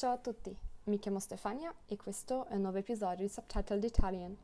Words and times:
Ciao 0.00 0.12
a 0.12 0.16
tutti, 0.16 0.56
mi 0.84 0.98
chiamo 0.98 1.18
Stefania 1.18 1.74
e 1.84 1.98
questo 1.98 2.46
è 2.46 2.54
un 2.54 2.62
nuovo 2.62 2.78
episodio 2.78 3.26
di 3.26 3.28
Subtitled 3.28 3.84
Italian. 3.84 4.34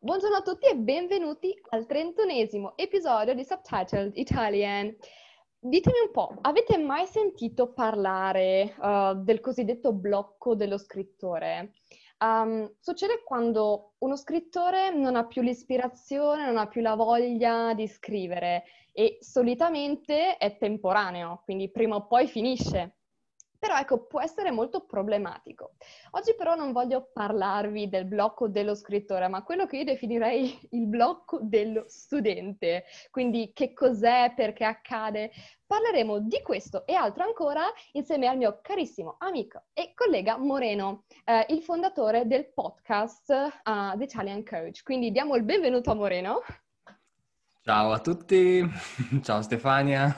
Buongiorno 0.00 0.36
a 0.36 0.42
tutti 0.42 0.66
e 0.66 0.76
benvenuti 0.76 1.58
al 1.70 1.86
trentunesimo 1.86 2.76
episodio 2.76 3.32
di 3.32 3.42
Subtitled 3.42 4.18
Italian. 4.18 4.94
Ditemi 5.58 5.98
un 6.04 6.10
po', 6.12 6.34
avete 6.42 6.76
mai 6.76 7.06
sentito 7.06 7.72
parlare 7.72 8.74
uh, 8.80 9.14
del 9.14 9.40
cosiddetto 9.40 9.94
blocco 9.94 10.54
dello 10.54 10.76
scrittore? 10.76 11.72
Um, 12.22 12.72
succede 12.78 13.24
quando 13.24 13.94
uno 13.98 14.14
scrittore 14.14 14.94
non 14.94 15.16
ha 15.16 15.26
più 15.26 15.42
l'ispirazione, 15.42 16.46
non 16.46 16.56
ha 16.56 16.68
più 16.68 16.80
la 16.80 16.94
voglia 16.94 17.74
di 17.74 17.88
scrivere 17.88 18.62
e 18.92 19.18
solitamente 19.20 20.36
è 20.36 20.56
temporaneo, 20.56 21.40
quindi 21.42 21.68
prima 21.72 21.96
o 21.96 22.06
poi 22.06 22.28
finisce. 22.28 22.98
Però 23.62 23.78
ecco, 23.78 24.06
può 24.06 24.20
essere 24.20 24.50
molto 24.50 24.86
problematico. 24.86 25.74
Oggi 26.12 26.34
però 26.34 26.56
non 26.56 26.72
voglio 26.72 27.10
parlarvi 27.12 27.88
del 27.88 28.06
blocco 28.06 28.48
dello 28.48 28.74
scrittore, 28.74 29.28
ma 29.28 29.44
quello 29.44 29.66
che 29.66 29.76
io 29.76 29.84
definirei 29.84 30.58
il 30.72 30.88
blocco 30.88 31.38
dello 31.40 31.84
studente. 31.86 32.82
Quindi 33.12 33.52
che 33.54 33.72
cos'è, 33.72 34.32
perché 34.34 34.64
accade. 34.64 35.30
Parleremo 35.64 36.18
di 36.18 36.42
questo 36.42 36.84
e 36.86 36.94
altro 36.94 37.22
ancora 37.22 37.62
insieme 37.92 38.26
al 38.26 38.36
mio 38.36 38.58
carissimo 38.60 39.14
amico 39.20 39.62
e 39.72 39.92
collega 39.94 40.36
Moreno, 40.38 41.04
eh, 41.24 41.46
il 41.50 41.62
fondatore 41.62 42.26
del 42.26 42.52
podcast 42.52 43.30
uh, 43.30 43.96
The 43.96 44.02
Italian 44.02 44.42
Coach. 44.44 44.82
Quindi 44.82 45.12
diamo 45.12 45.36
il 45.36 45.44
benvenuto 45.44 45.92
a 45.92 45.94
Moreno. 45.94 46.40
Ciao 47.62 47.92
a 47.92 48.00
tutti, 48.00 48.68
ciao 49.22 49.40
Stefania. 49.40 50.12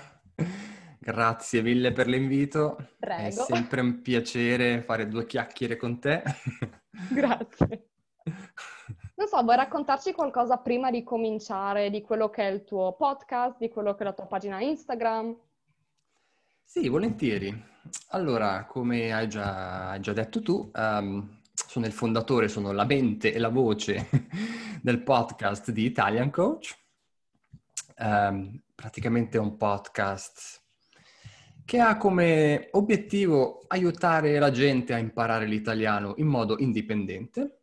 Grazie 1.04 1.60
mille 1.60 1.92
per 1.92 2.06
l'invito. 2.06 2.78
Prego. 2.98 3.26
È 3.26 3.30
sempre 3.30 3.82
un 3.82 4.00
piacere 4.00 4.80
fare 4.80 5.06
due 5.06 5.26
chiacchiere 5.26 5.76
con 5.76 6.00
te. 6.00 6.22
Grazie. 7.12 7.90
Non 9.14 9.28
so, 9.28 9.42
vuoi 9.42 9.56
raccontarci 9.56 10.14
qualcosa 10.14 10.56
prima 10.56 10.90
di 10.90 11.04
cominciare 11.04 11.90
di 11.90 12.00
quello 12.00 12.30
che 12.30 12.48
è 12.48 12.50
il 12.50 12.64
tuo 12.64 12.94
podcast, 12.94 13.58
di 13.58 13.68
quello 13.68 13.94
che 13.94 14.00
è 14.00 14.06
la 14.06 14.14
tua 14.14 14.24
pagina 14.24 14.62
Instagram? 14.62 15.36
Sì, 16.62 16.88
volentieri. 16.88 17.54
Allora, 18.08 18.64
come 18.64 19.12
hai 19.12 19.28
già, 19.28 19.90
hai 19.90 20.00
già 20.00 20.14
detto 20.14 20.40
tu, 20.40 20.70
um, 20.74 21.38
sono 21.52 21.84
il 21.84 21.92
fondatore, 21.92 22.48
sono 22.48 22.72
la 22.72 22.86
mente 22.86 23.34
e 23.34 23.38
la 23.38 23.50
voce 23.50 24.08
del 24.80 25.02
podcast 25.02 25.70
di 25.70 25.84
Italian 25.84 26.30
Coach. 26.30 26.74
Um, 27.98 28.58
praticamente 28.74 29.36
è 29.36 29.40
un 29.40 29.58
podcast 29.58 30.63
che 31.64 31.78
ha 31.80 31.96
come 31.96 32.68
obiettivo 32.72 33.64
aiutare 33.68 34.38
la 34.38 34.50
gente 34.50 34.92
a 34.92 34.98
imparare 34.98 35.46
l'italiano 35.46 36.14
in 36.18 36.26
modo 36.26 36.58
indipendente. 36.58 37.58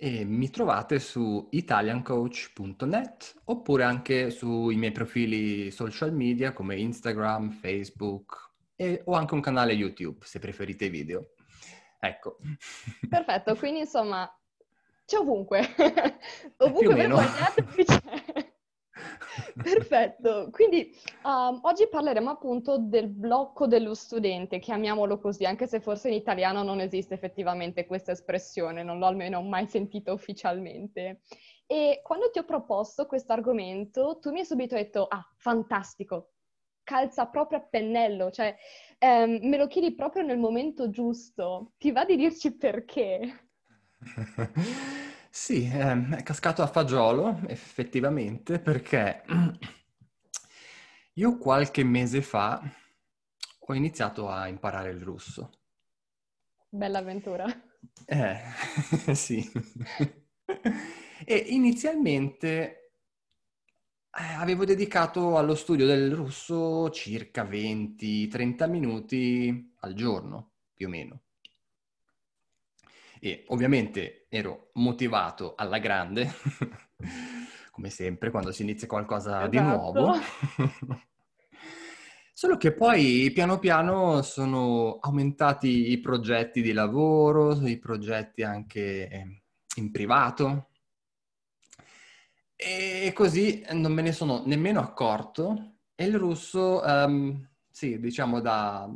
E 0.00 0.24
mi 0.24 0.48
trovate 0.50 1.00
su 1.00 1.48
italiancoach.net 1.50 3.40
oppure 3.46 3.82
anche 3.82 4.30
sui 4.30 4.76
miei 4.76 4.92
profili 4.92 5.72
social 5.72 6.14
media 6.14 6.52
come 6.52 6.76
Instagram, 6.76 7.50
Facebook 7.50 8.50
e 8.76 9.02
ho 9.04 9.14
anche 9.14 9.34
un 9.34 9.40
canale 9.40 9.72
YouTube 9.72 10.24
se 10.24 10.38
preferite 10.38 10.88
video. 10.88 11.30
Ecco. 11.98 12.38
Perfetto, 13.08 13.56
quindi 13.56 13.80
insomma 13.80 14.32
c'è 15.04 15.16
ovunque. 15.16 15.74
ovunque 16.58 16.94
voi 16.94 17.08
vogliate 17.08 17.64
c'è. 17.84 18.37
Perfetto, 19.62 20.48
quindi 20.50 20.92
um, 21.24 21.60
oggi 21.62 21.88
parleremo 21.88 22.30
appunto 22.30 22.78
del 22.78 23.08
blocco 23.08 23.66
dello 23.66 23.94
studente, 23.94 24.58
chiamiamolo 24.58 25.18
così, 25.18 25.44
anche 25.44 25.66
se 25.66 25.80
forse 25.80 26.08
in 26.08 26.14
italiano 26.14 26.62
non 26.62 26.80
esiste 26.80 27.14
effettivamente 27.14 27.86
questa 27.86 28.12
espressione, 28.12 28.82
non 28.82 28.98
l'ho 28.98 29.06
almeno 29.06 29.42
mai 29.42 29.66
sentita 29.66 30.12
ufficialmente. 30.12 31.20
E 31.66 32.00
quando 32.02 32.30
ti 32.30 32.38
ho 32.38 32.44
proposto 32.44 33.06
questo 33.06 33.32
argomento, 33.32 34.18
tu 34.20 34.30
mi 34.30 34.40
hai 34.40 34.46
subito 34.46 34.74
detto, 34.74 35.06
ah, 35.06 35.26
fantastico, 35.36 36.32
calza 36.82 37.26
proprio 37.26 37.58
a 37.58 37.62
pennello, 37.62 38.30
cioè 38.30 38.56
um, 39.00 39.38
me 39.42 39.58
lo 39.58 39.66
chiedi 39.66 39.94
proprio 39.94 40.22
nel 40.22 40.38
momento 40.38 40.88
giusto, 40.88 41.72
ti 41.76 41.92
va 41.92 42.06
di 42.06 42.16
dirci 42.16 42.56
perché? 42.56 43.48
Sì, 45.30 45.64
ehm, 45.72 46.14
è 46.16 46.22
cascato 46.22 46.62
a 46.62 46.66
fagiolo, 46.66 47.40
effettivamente, 47.46 48.58
perché 48.58 49.22
io 51.14 51.38
qualche 51.38 51.84
mese 51.84 52.22
fa 52.22 52.60
ho 53.60 53.74
iniziato 53.74 54.28
a 54.28 54.48
imparare 54.48 54.90
il 54.90 55.00
russo. 55.02 55.50
Bella 56.70 57.00
avventura. 57.00 57.44
Eh, 58.06 58.40
sì. 59.14 59.44
e 61.24 61.36
inizialmente 61.48 62.92
eh, 64.10 64.34
avevo 64.34 64.64
dedicato 64.64 65.36
allo 65.38 65.54
studio 65.54 65.86
del 65.86 66.14
russo 66.14 66.90
circa 66.90 67.44
20-30 67.44 68.66
minuti 68.66 69.74
al 69.80 69.94
giorno, 69.94 70.52
più 70.74 70.86
o 70.86 70.90
meno. 70.90 71.22
E 73.20 73.44
ovviamente 73.48 74.26
ero 74.28 74.70
motivato 74.74 75.54
alla 75.56 75.78
grande, 75.78 76.32
come 77.72 77.90
sempre 77.90 78.30
quando 78.30 78.52
si 78.52 78.62
inizia 78.62 78.86
qualcosa 78.86 79.38
esatto. 79.38 79.48
di 79.48 79.60
nuovo. 79.60 80.14
Solo 82.38 82.56
che 82.56 82.72
poi 82.72 83.32
piano 83.34 83.58
piano 83.58 84.22
sono 84.22 84.98
aumentati 85.00 85.90
i 85.90 85.98
progetti 85.98 86.62
di 86.62 86.72
lavoro, 86.72 87.52
i 87.66 87.78
progetti 87.78 88.44
anche 88.44 89.08
eh, 89.08 89.42
in 89.74 89.90
privato. 89.90 90.68
E 92.54 93.12
così 93.12 93.64
non 93.72 93.92
me 93.92 94.02
ne 94.02 94.12
sono 94.12 94.44
nemmeno 94.46 94.78
accorto. 94.78 95.78
E 95.96 96.04
il 96.04 96.16
russo, 96.16 96.80
um, 96.84 97.44
sì, 97.72 97.98
diciamo 97.98 98.40
da, 98.40 98.88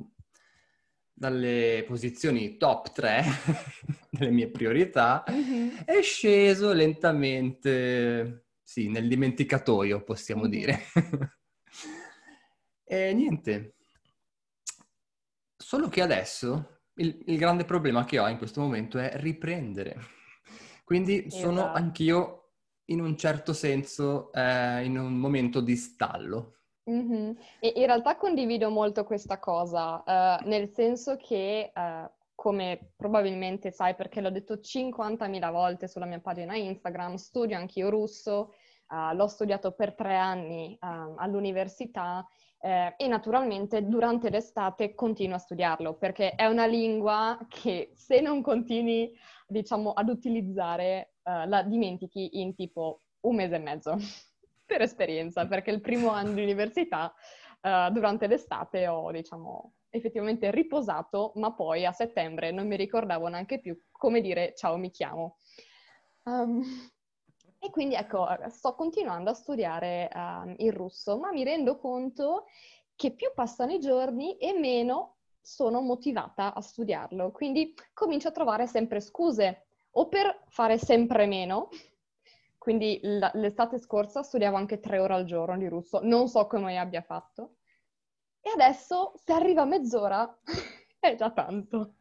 dalle 1.22 1.84
posizioni 1.86 2.56
top 2.56 2.90
3 2.90 3.24
delle 4.10 4.32
mie 4.32 4.50
priorità, 4.50 5.22
mm-hmm. 5.30 5.76
è 5.84 6.02
sceso 6.02 6.72
lentamente, 6.72 8.46
sì, 8.60 8.88
nel 8.88 9.06
dimenticatoio, 9.06 10.02
possiamo 10.02 10.48
mm-hmm. 10.48 10.50
dire. 10.50 10.80
e 12.82 13.14
niente. 13.14 13.74
Solo 15.56 15.88
che 15.88 16.02
adesso 16.02 16.80
il, 16.94 17.22
il, 17.26 17.38
grande 17.38 17.64
problema 17.64 18.04
che 18.04 18.18
ho 18.18 18.26
in 18.26 18.36
questo 18.36 18.60
momento 18.60 18.98
è 18.98 19.12
riprendere. 19.14 19.96
Quindi 20.82 21.24
esatto. 21.24 21.40
sono 21.40 21.72
anch'io 21.72 22.50
in 22.86 23.00
un 23.00 23.16
certo 23.16 23.52
senso 23.52 24.32
eh, 24.32 24.84
in 24.84 24.98
un 24.98 25.16
momento 25.16 25.60
di 25.60 25.76
stallo. 25.76 26.61
Mm-hmm. 26.90 27.32
E 27.60 27.72
in 27.76 27.86
realtà 27.86 28.16
condivido 28.16 28.68
molto 28.70 29.04
questa 29.04 29.38
cosa, 29.38 30.02
uh, 30.04 30.48
nel 30.48 30.68
senso 30.70 31.16
che, 31.16 31.70
uh, 31.74 32.10
come 32.34 32.92
probabilmente 32.96 33.70
sai 33.70 33.94
perché 33.94 34.20
l'ho 34.20 34.30
detto 34.30 34.54
50.000 34.56 35.52
volte 35.52 35.86
sulla 35.86 36.06
mia 36.06 36.20
pagina 36.20 36.56
Instagram, 36.56 37.14
studio 37.14 37.56
anch'io 37.56 37.88
russo, 37.88 38.54
uh, 38.88 39.14
l'ho 39.14 39.28
studiato 39.28 39.72
per 39.72 39.94
tre 39.94 40.16
anni 40.16 40.76
all'università 40.80 42.26
eh, 42.60 42.94
e 42.96 43.06
naturalmente 43.08 43.86
durante 43.86 44.30
l'estate 44.30 44.94
continuo 44.94 45.36
a 45.36 45.38
studiarlo 45.38 45.94
perché 45.94 46.34
è 46.34 46.46
una 46.46 46.66
lingua 46.66 47.38
che 47.48 47.92
se 47.94 48.20
non 48.20 48.42
continui, 48.42 49.12
diciamo, 49.46 49.92
ad 49.92 50.08
utilizzare, 50.08 51.14
la 51.24 51.62
dimentichi 51.62 52.40
in 52.40 52.52
tipo 52.54 52.98
un 53.20 53.36
mese 53.36 53.54
e 53.54 53.58
mezzo 53.60 53.96
per 54.72 54.80
esperienza, 54.80 55.46
perché 55.46 55.70
il 55.70 55.82
primo 55.82 56.08
anno 56.08 56.32
di 56.32 56.42
università, 56.42 57.12
uh, 57.60 57.92
durante 57.92 58.26
l'estate, 58.26 58.86
ho, 58.86 59.10
diciamo, 59.12 59.74
effettivamente 59.90 60.50
riposato, 60.50 61.32
ma 61.34 61.52
poi 61.52 61.84
a 61.84 61.92
settembre 61.92 62.50
non 62.52 62.66
mi 62.66 62.76
ricordavo 62.76 63.28
neanche 63.28 63.60
più 63.60 63.78
come 63.90 64.22
dire 64.22 64.54
ciao, 64.56 64.78
mi 64.78 64.90
chiamo. 64.90 65.36
Um, 66.22 66.62
e 67.58 67.70
quindi 67.70 67.94
ecco, 67.94 68.26
sto 68.48 68.74
continuando 68.74 69.28
a 69.28 69.34
studiare 69.34 70.08
uh, 70.12 70.54
il 70.56 70.72
russo, 70.72 71.18
ma 71.18 71.30
mi 71.30 71.44
rendo 71.44 71.76
conto 71.76 72.46
che 72.96 73.12
più 73.12 73.30
passano 73.34 73.72
i 73.72 73.78
giorni 73.78 74.38
e 74.38 74.54
meno 74.54 75.16
sono 75.42 75.82
motivata 75.82 76.54
a 76.54 76.60
studiarlo. 76.62 77.30
Quindi 77.30 77.74
comincio 77.92 78.28
a 78.28 78.32
trovare 78.32 78.66
sempre 78.66 79.00
scuse 79.00 79.66
o 79.90 80.08
per 80.08 80.44
fare 80.48 80.78
sempre 80.78 81.26
meno, 81.26 81.68
quindi 82.62 83.00
l'estate 83.02 83.76
scorsa 83.76 84.22
studiavo 84.22 84.56
anche 84.56 84.78
tre 84.78 85.00
ore 85.00 85.14
al 85.14 85.24
giorno 85.24 85.58
di 85.58 85.66
russo, 85.66 85.98
non 86.04 86.28
so 86.28 86.46
come 86.46 86.78
abbia 86.78 87.02
fatto. 87.02 87.56
E 88.40 88.50
adesso, 88.50 89.14
se 89.16 89.32
arriva 89.32 89.64
mezz'ora, 89.64 90.32
è 91.00 91.16
già 91.16 91.32
tanto. 91.32 91.94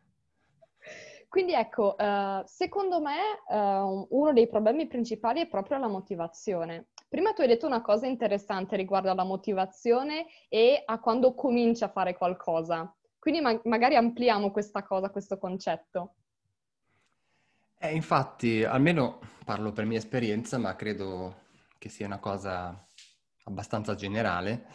Quindi 1.27 1.53
ecco, 1.53 1.95
uh, 1.97 2.43
secondo 2.45 3.01
me 3.01 3.41
uh, 3.47 4.05
uno 4.11 4.33
dei 4.33 4.47
problemi 4.47 4.85
principali 4.85 5.41
è 5.41 5.47
proprio 5.47 5.79
la 5.79 5.87
motivazione. 5.87 6.89
Prima 7.07 7.33
tu 7.33 7.41
hai 7.41 7.47
detto 7.47 7.65
una 7.65 7.81
cosa 7.81 8.05
interessante 8.05 8.75
riguardo 8.75 9.09
alla 9.09 9.23
motivazione 9.23 10.27
e 10.47 10.83
a 10.85 10.99
quando 10.99 11.33
cominci 11.33 11.83
a 11.83 11.89
fare 11.89 12.15
qualcosa. 12.15 12.95
Quindi 13.17 13.41
ma- 13.41 13.59
magari 13.63 13.95
ampliamo 13.95 14.51
questa 14.51 14.83
cosa, 14.83 15.09
questo 15.09 15.39
concetto. 15.39 16.17
Eh, 17.83 17.95
infatti, 17.95 18.63
almeno 18.63 19.19
parlo 19.43 19.71
per 19.71 19.85
mia 19.85 19.97
esperienza, 19.97 20.59
ma 20.59 20.75
credo 20.75 21.45
che 21.79 21.89
sia 21.89 22.05
una 22.05 22.19
cosa 22.19 22.87
abbastanza 23.45 23.95
generale, 23.95 24.67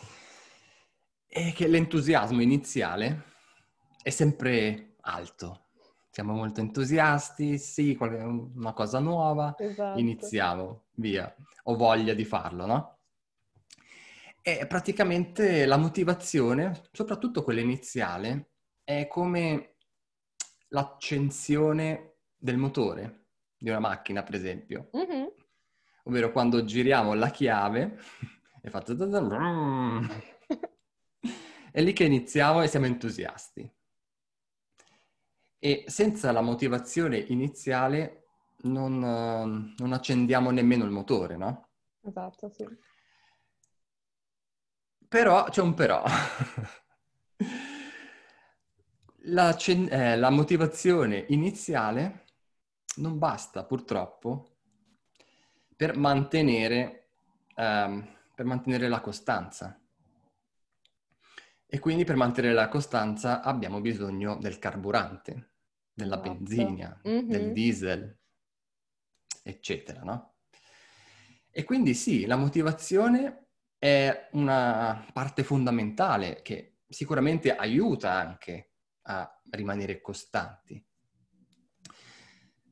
è 1.24 1.52
che 1.52 1.68
l'entusiasmo 1.68 2.42
iniziale 2.42 3.22
è 4.02 4.10
sempre 4.10 4.96
alto. 5.02 5.66
Siamo 6.10 6.32
molto 6.32 6.58
entusiasti, 6.58 7.58
sì, 7.58 7.96
una 8.00 8.72
cosa 8.72 8.98
nuova, 8.98 9.54
esatto. 9.56 10.00
iniziamo, 10.00 10.86
via. 10.94 11.32
Ho 11.64 11.76
voglia 11.76 12.12
di 12.12 12.24
farlo, 12.24 12.66
no? 12.66 12.98
E 14.42 14.66
praticamente 14.66 15.64
la 15.64 15.76
motivazione, 15.76 16.88
soprattutto 16.90 17.44
quella 17.44 17.60
iniziale, 17.60 18.50
è 18.82 19.06
come 19.06 19.76
l'accensione 20.70 22.15
del 22.36 22.56
motore 22.56 23.26
di 23.58 23.68
una 23.68 23.80
macchina, 23.80 24.22
per 24.22 24.34
esempio. 24.34 24.90
Mm-hmm. 24.96 25.26
Ovvero 26.04 26.30
quando 26.30 26.64
giriamo 26.64 27.14
la 27.14 27.30
chiave 27.30 27.98
e 28.62 28.70
fa... 28.70 28.82
è 31.72 31.82
lì 31.82 31.92
che 31.92 32.04
iniziamo 32.04 32.62
e 32.62 32.68
siamo 32.68 32.86
entusiasti. 32.86 33.68
E 35.58 35.84
senza 35.86 36.30
la 36.32 36.42
motivazione 36.42 37.18
iniziale 37.18 38.26
non, 38.62 39.74
non 39.76 39.92
accendiamo 39.92 40.50
nemmeno 40.50 40.84
il 40.84 40.90
motore, 40.90 41.36
no? 41.36 41.68
Esatto, 42.02 42.50
sì. 42.50 42.64
Però 45.08 45.44
c'è 45.44 45.62
un 45.62 45.74
però. 45.74 46.04
la, 49.26 49.56
eh, 49.56 50.16
la 50.16 50.30
motivazione 50.30 51.24
iniziale 51.28 52.25
non 52.96 53.18
basta 53.18 53.64
purtroppo 53.64 54.56
per 55.74 55.96
mantenere, 55.96 57.10
um, 57.56 58.06
per 58.34 58.44
mantenere 58.44 58.88
la 58.88 59.00
costanza. 59.00 59.78
E 61.68 61.78
quindi 61.78 62.04
per 62.04 62.16
mantenere 62.16 62.54
la 62.54 62.68
costanza 62.68 63.42
abbiamo 63.42 63.80
bisogno 63.80 64.36
del 64.36 64.58
carburante, 64.58 65.50
della 65.92 66.14
esatto. 66.16 66.32
benzina, 66.32 67.00
mm-hmm. 67.06 67.28
del 67.28 67.52
diesel, 67.52 68.18
eccetera, 69.42 70.02
no? 70.02 70.34
E 71.50 71.64
quindi 71.64 71.94
sì, 71.94 72.26
la 72.26 72.36
motivazione 72.36 73.48
è 73.78 74.28
una 74.32 75.06
parte 75.12 75.42
fondamentale 75.42 76.42
che 76.42 76.78
sicuramente 76.88 77.54
aiuta 77.54 78.12
anche 78.12 78.72
a 79.02 79.42
rimanere 79.50 80.00
costanti. 80.00 80.84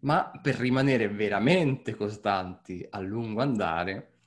Ma 0.04 0.30
per 0.42 0.56
rimanere 0.56 1.08
veramente 1.08 1.94
costanti 1.94 2.86
a 2.88 3.00
lungo 3.00 3.40
andare, 3.40 4.18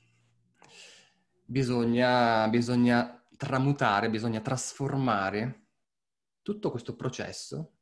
bisogna, 1.46 2.48
bisogna 2.50 3.24
tramutare, 3.38 4.10
bisogna 4.10 4.42
trasformare 4.42 5.68
tutto 6.42 6.72
questo 6.72 6.96
processo, 6.96 7.78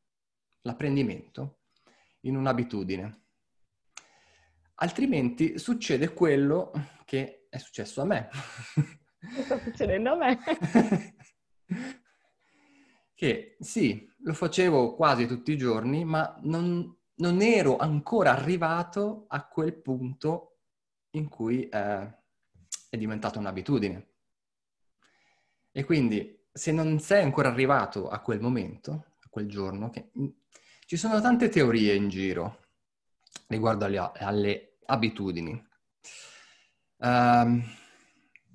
l'apprendimento, 0.61 1.61
in 2.21 2.35
un'abitudine. 2.35 3.23
Altrimenti 4.75 5.57
succede 5.57 6.13
quello 6.13 6.71
che 7.05 7.47
è 7.49 7.57
successo 7.57 8.01
a 8.01 8.05
me. 8.05 8.29
Sta 9.43 9.57
succedendo 9.59 10.11
a 10.11 10.15
me. 10.17 10.37
che 13.15 13.55
sì, 13.59 14.05
lo 14.17 14.33
facevo 14.33 14.95
quasi 14.95 15.25
tutti 15.25 15.53
i 15.53 15.57
giorni, 15.57 16.03
ma 16.03 16.37
non, 16.41 16.94
non 17.15 17.41
ero 17.41 17.77
ancora 17.77 18.31
arrivato 18.31 19.25
a 19.27 19.45
quel 19.45 19.73
punto 19.73 20.57
in 21.11 21.29
cui 21.29 21.67
eh, 21.69 22.13
è 22.89 22.97
diventata 22.97 23.39
un'abitudine. 23.39 24.07
E 25.71 25.83
quindi 25.83 26.47
se 26.51 26.71
non 26.71 26.99
sei 26.99 27.23
ancora 27.23 27.49
arrivato 27.49 28.07
a 28.07 28.19
quel 28.19 28.39
momento, 28.39 29.05
a 29.21 29.27
quel 29.29 29.47
giorno, 29.47 29.89
che... 29.89 30.11
Mm, 30.17 30.27
ci 30.87 30.97
sono 30.97 31.19
tante 31.19 31.49
teorie 31.49 31.95
in 31.95 32.09
giro 32.09 32.59
riguardo 33.47 33.85
alle, 33.85 34.11
alle 34.19 34.77
abitudini. 34.85 35.67
Um, 36.97 37.63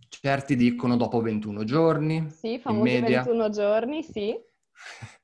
certi 0.08 0.54
dicono 0.54 0.96
dopo 0.96 1.20
21 1.20 1.64
giorni. 1.64 2.30
Sì, 2.30 2.58
famosi 2.58 3.00
media. 3.00 3.22
21 3.22 3.50
giorni, 3.50 4.02
sì. 4.04 4.34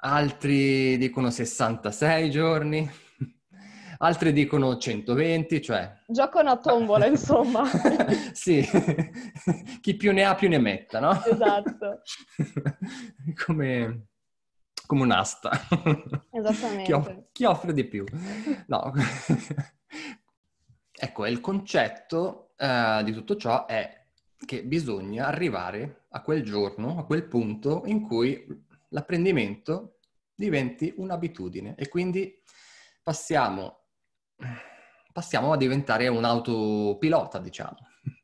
altri 0.00 0.96
dicono 0.98 1.30
66 1.30 2.30
giorni, 2.30 2.88
altri 3.98 4.32
dicono 4.32 4.76
120, 4.76 5.62
cioè... 5.62 6.02
Giocano 6.06 6.50
a 6.50 6.56
tombola, 6.58 7.06
insomma. 7.06 7.64
sì, 8.32 8.64
chi 9.80 9.96
più 9.96 10.12
ne 10.12 10.24
ha 10.24 10.34
più 10.34 10.48
ne 10.48 10.58
metta, 10.58 11.00
no? 11.00 11.22
Esatto. 11.24 12.02
come, 13.44 14.08
come 14.86 15.02
un'asta. 15.02 15.50
Esattamente. 16.30 16.82
Chi, 16.84 16.92
off- 16.92 17.22
chi 17.32 17.44
offre 17.44 17.72
di 17.72 17.84
più. 17.84 18.04
No. 18.66 18.92
ecco, 20.92 21.26
il 21.26 21.40
concetto 21.40 22.52
uh, 22.58 23.02
di 23.02 23.12
tutto 23.12 23.36
ciò 23.36 23.66
è 23.66 23.96
che 24.46 24.62
bisogna 24.62 25.26
arrivare 25.26 26.04
a 26.10 26.22
quel 26.22 26.44
giorno, 26.44 26.98
a 26.98 27.04
quel 27.04 27.24
punto 27.24 27.82
in 27.86 28.02
cui 28.02 28.66
l'apprendimento 28.88 29.98
diventi 30.34 30.92
un'abitudine 30.96 31.74
e 31.76 31.88
quindi 31.88 32.42
passiamo, 33.02 33.86
passiamo 35.12 35.52
a 35.52 35.56
diventare 35.56 36.08
un 36.08 36.24
autopilota, 36.24 37.38
diciamo. 37.38 37.76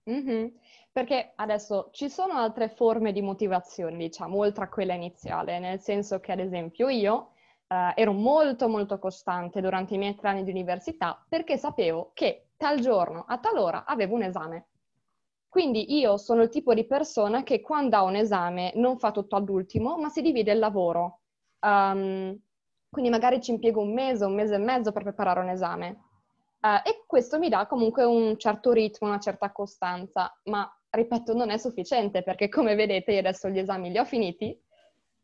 Mm-hmm. 0.09 0.47
Perché 0.93 1.33
adesso 1.35 1.89
ci 1.93 2.09
sono 2.09 2.35
altre 2.35 2.69
forme 2.69 3.13
di 3.13 3.21
motivazione, 3.21 3.97
diciamo, 3.97 4.39
oltre 4.39 4.65
a 4.65 4.69
quella 4.69 4.95
iniziale, 4.95 5.59
nel 5.59 5.81
senso 5.81 6.21
che 6.21 6.31
ad 6.31 6.39
esempio 6.39 6.89
io 6.89 7.33
eh, 7.67 7.93
ero 7.97 8.13
molto 8.13 8.69
molto 8.69 8.99
costante 8.99 9.61
durante 9.61 9.95
i 9.95 9.99
miei 9.99 10.15
tre 10.15 10.29
anni 10.29 10.45
di 10.45 10.51
università 10.51 11.21
perché 11.29 11.57
sapevo 11.57 12.13
che 12.15 12.51
tal 12.57 12.79
giorno, 12.79 13.25
a 13.27 13.39
tal 13.39 13.57
ora, 13.57 13.85
avevo 13.85 14.15
un 14.15 14.23
esame. 14.23 14.67
Quindi 15.55 15.97
io 15.97 16.17
sono 16.17 16.43
il 16.43 16.49
tipo 16.49 16.75
di 16.75 16.85
persona 16.85 17.45
che 17.45 17.61
quando 17.61 17.95
ha 17.95 18.03
un 18.03 18.17
esame 18.17 18.73
non 18.75 18.99
fa 18.99 19.13
tutto 19.13 19.37
all'ultimo, 19.37 19.97
ma 19.99 20.09
si 20.09 20.21
divide 20.21 20.51
il 20.51 20.59
lavoro. 20.59 21.21
Um, 21.61 22.37
quindi 22.91 23.09
magari 23.09 23.41
ci 23.41 23.53
impiego 23.53 23.81
un 23.81 23.93
mese, 23.93 24.25
un 24.25 24.35
mese 24.35 24.57
e 24.57 24.59
mezzo 24.59 24.91
per 24.91 25.05
preparare 25.05 25.39
un 25.39 25.51
esame. 25.51 25.91
Uh, 26.61 26.83
e 26.85 27.05
questo 27.07 27.39
mi 27.39 27.49
dà 27.49 27.69
comunque 27.69 28.03
un 28.03 28.37
certo 28.37 28.73
ritmo, 28.73 29.07
una 29.07 29.21
certa 29.21 29.53
costanza, 29.53 30.37
ma 30.47 30.69
ripeto, 30.91 31.35
non 31.35 31.51
è 31.51 31.57
sufficiente 31.57 32.25
perché 32.25 32.49
come 32.49 32.75
vedete 32.75 33.13
io 33.13 33.21
adesso 33.21 33.49
gli 33.49 33.61
esami 33.61 33.93
li 33.93 33.99
ho 33.99 34.05
finiti 34.05 34.61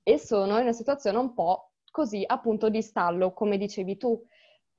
e 0.05 0.17
sono 0.17 0.59
in 0.59 0.63
una 0.63 0.73
situazione 0.73 1.19
un 1.19 1.35
po' 1.35 1.73
così 1.91 2.23
appunto 2.25 2.69
di 2.69 2.83
stallo, 2.83 3.33
come 3.33 3.59
dicevi 3.59 3.97
tu, 3.97 4.25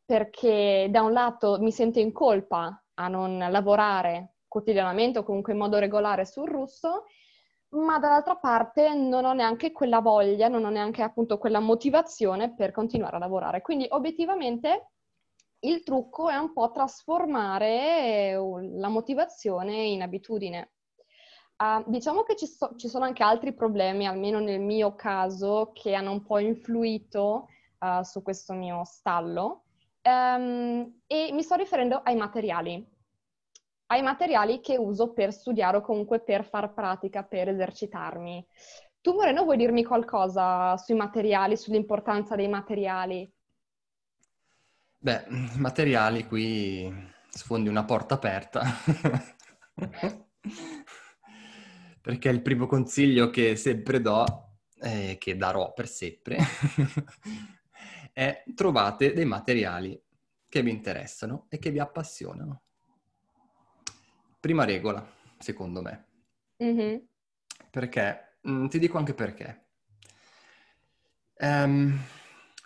perché 0.06 0.88
da 0.90 1.02
un 1.02 1.12
lato 1.12 1.60
mi 1.60 1.74
sento 1.74 2.00
in 2.00 2.14
colpa 2.14 2.82
a 2.94 3.08
non 3.10 3.38
lavorare 3.38 4.36
quotidianamente 4.52 5.20
o 5.20 5.24
comunque 5.24 5.54
in 5.54 5.60
modo 5.60 5.80
regolare 5.80 6.26
sul 6.26 6.50
russo, 6.50 7.06
ma 7.70 8.00
dall'altra 8.00 8.36
parte 8.36 8.94
non 8.94 9.24
ho 9.24 9.32
neanche 9.32 9.72
quella 9.72 10.02
voglia, 10.02 10.50
non 10.50 10.66
ho 10.66 10.70
neanche 10.70 11.02
appunto 11.02 11.38
quella 11.38 11.62
motivazione 11.62 12.54
per 12.54 12.72
continuare 12.72 13.16
a 13.16 13.20
lavorare. 13.20 13.62
Quindi 13.62 13.86
obiettivamente 13.90 14.90
il 15.60 15.84
trucco 15.84 16.28
è 16.28 16.36
un 16.36 16.52
po' 16.52 16.70
trasformare 16.72 18.34
la 18.74 18.90
motivazione 18.90 19.86
in 19.86 20.02
abitudine. 20.02 20.74
Uh, 21.56 21.90
diciamo 21.90 22.24
che 22.24 22.36
ci, 22.36 22.48
so- 22.48 22.74
ci, 22.76 22.90
sono 22.90 23.06
anche 23.06 23.24
altri 23.24 23.54
problemi, 23.54 24.06
almeno 24.06 24.40
nel 24.40 24.60
mio 24.60 24.96
caso, 24.96 25.72
che 25.74 25.94
hanno 25.94 26.12
un 26.12 26.24
po' 26.24 26.40
influito 26.40 27.48
uh, 27.80 28.02
su 28.02 28.22
questo 28.22 28.52
mio 28.54 28.84
stallo. 28.84 29.64
Um, 30.02 31.04
e 31.08 31.30
mi 31.32 31.42
sto 31.42 31.56
riferendo 31.56 32.02
ai 32.04 32.16
materiali 32.16 32.91
ai 33.92 34.02
materiali 34.02 34.62
che 34.62 34.78
uso 34.78 35.12
per 35.12 35.34
studiare 35.34 35.78
o 35.78 35.82
comunque 35.82 36.22
per 36.22 36.46
far 36.46 36.74
pratica, 36.74 37.24
per 37.24 37.50
esercitarmi. 37.50 38.48
Tu 39.02 39.14
Moreno 39.14 39.44
vuoi 39.44 39.58
dirmi 39.58 39.84
qualcosa 39.84 40.78
sui 40.78 40.96
materiali, 40.96 41.58
sull'importanza 41.58 42.36
dei 42.36 42.48
materiali? 42.48 43.30
Beh, 44.98 45.26
materiali 45.58 46.26
qui 46.26 46.90
sfondi 47.30 47.68
una 47.68 47.84
porta 47.84 48.14
aperta. 48.14 48.64
Perché 52.02 52.30
il 52.30 52.42
primo 52.42 52.68
consiglio 52.68 53.30
che 53.30 53.58
sempre 53.58 54.00
do, 54.00 54.54
eh, 54.80 55.18
che 55.20 55.36
darò 55.36 55.74
per 55.74 55.88
sempre, 55.90 56.38
è 58.14 58.44
trovate 58.56 59.14
dei 59.14 59.26
materiali 59.26 60.02
che 60.48 60.62
vi 60.62 60.72
interessano 60.72 61.48
e 61.50 61.60
che 61.60 61.72
vi 61.72 61.80
appassionano. 61.80 62.62
Prima 64.42 64.66
regola, 64.66 65.08
secondo 65.38 65.84
me. 65.84 66.06
Mm-hmm. 66.64 66.98
Perché? 67.70 68.40
Mm, 68.48 68.66
ti 68.70 68.80
dico 68.80 68.98
anche 68.98 69.14
perché. 69.14 69.68
Um, 71.38 71.96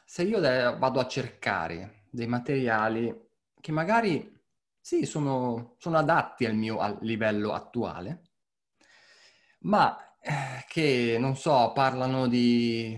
se 0.06 0.24
io 0.24 0.40
de- 0.40 0.74
vado 0.78 1.02
a 1.02 1.08
cercare 1.08 2.06
dei 2.10 2.28
materiali 2.28 3.14
che 3.60 3.74
magari 3.74 4.42
sì, 4.80 5.06
sono, 5.06 5.76
sono 5.78 5.98
adatti 5.98 6.46
al 6.46 6.56
mio 6.56 6.78
al 6.80 6.98
livello 7.02 7.52
attuale, 7.52 8.22
ma 9.64 10.18
eh, 10.22 10.64
che 10.70 11.18
non 11.20 11.36
so, 11.36 11.74
parlano 11.74 12.28
di 12.28 12.98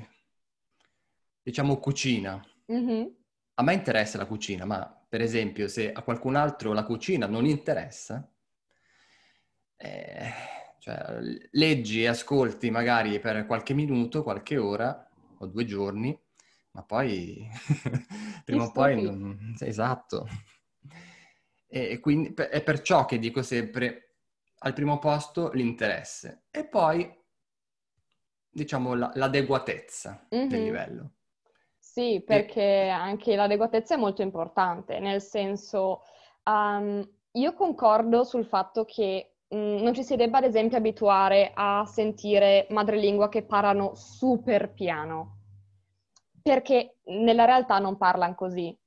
diciamo 1.42 1.80
cucina. 1.80 2.40
Mm-hmm. 2.72 3.08
A 3.56 3.64
me 3.64 3.74
interessa 3.74 4.20
la 4.20 4.28
cucina, 4.28 4.66
ma 4.66 5.04
per 5.10 5.22
esempio 5.22 5.68
se 5.68 5.92
a 5.92 6.04
qualcun 6.04 6.36
altro 6.36 6.74
la 6.74 6.84
cucina 6.84 7.26
non 7.26 7.48
interessa, 7.48 8.32
eh, 9.78 10.32
cioè, 10.80 11.20
leggi 11.52 12.04
e 12.04 12.08
ascolti 12.08 12.70
magari 12.70 13.20
per 13.20 13.46
qualche 13.46 13.74
minuto, 13.74 14.24
qualche 14.24 14.58
ora 14.58 15.08
o 15.40 15.46
due 15.46 15.66
giorni, 15.66 16.20
ma 16.72 16.84
poi 16.84 17.48
prima 18.44 18.66
o 18.66 18.72
poi 18.72 19.02
non... 19.02 19.56
Esatto. 19.60 20.28
E 21.68 22.00
quindi 22.00 22.34
è 22.34 22.64
perciò 22.64 23.06
che 23.06 23.20
dico 23.20 23.42
sempre 23.42 24.16
al 24.60 24.74
primo 24.74 24.98
posto 24.98 25.52
l'interesse 25.52 26.46
e 26.50 26.66
poi 26.66 27.14
diciamo 28.50 28.94
l'adeguatezza 28.96 30.28
mm-hmm. 30.34 30.48
del 30.48 30.64
livello. 30.64 31.12
Sì, 31.78 32.24
perché 32.26 32.62
e... 32.62 32.90
anche 32.90 33.36
l'adeguatezza 33.36 33.96
è 33.96 33.98
molto 33.98 34.22
importante, 34.22 35.00
nel 35.00 35.22
senso 35.22 36.04
um, 36.46 37.08
io 37.32 37.54
concordo 37.54 38.24
sul 38.24 38.46
fatto 38.46 38.86
che 38.86 39.37
non 39.50 39.94
ci 39.94 40.04
si 40.04 40.16
debba 40.16 40.40
ad 40.40 40.44
esempio 40.44 40.78
abituare 40.78 41.52
a 41.54 41.86
sentire 41.86 42.68
madrelingua 42.70 43.30
che 43.30 43.44
parlano 43.44 43.96
super 43.96 44.74
piano, 44.74 45.38
perché 46.42 46.98
nella 47.06 47.46
realtà 47.46 47.80
non 47.80 47.98
parlano 47.98 48.36
così. 48.36 48.78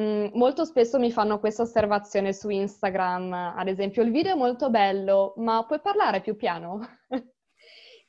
Mm, 0.00 0.28
molto 0.34 0.64
spesso 0.64 0.98
mi 0.98 1.12
fanno 1.12 1.38
questa 1.38 1.62
osservazione 1.62 2.32
su 2.32 2.48
Instagram, 2.48 3.32
ad 3.32 3.68
esempio, 3.68 4.02
il 4.02 4.10
video 4.10 4.32
è 4.32 4.36
molto 4.36 4.70
bello, 4.70 5.34
ma 5.36 5.64
puoi 5.66 5.80
parlare 5.80 6.20
più 6.20 6.36
piano? 6.36 6.80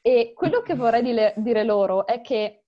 e 0.02 0.34
quello 0.34 0.62
che 0.62 0.76
vorrei 0.76 1.02
dire, 1.04 1.34
dire 1.38 1.64
loro 1.64 2.06
è 2.06 2.22
che 2.22 2.64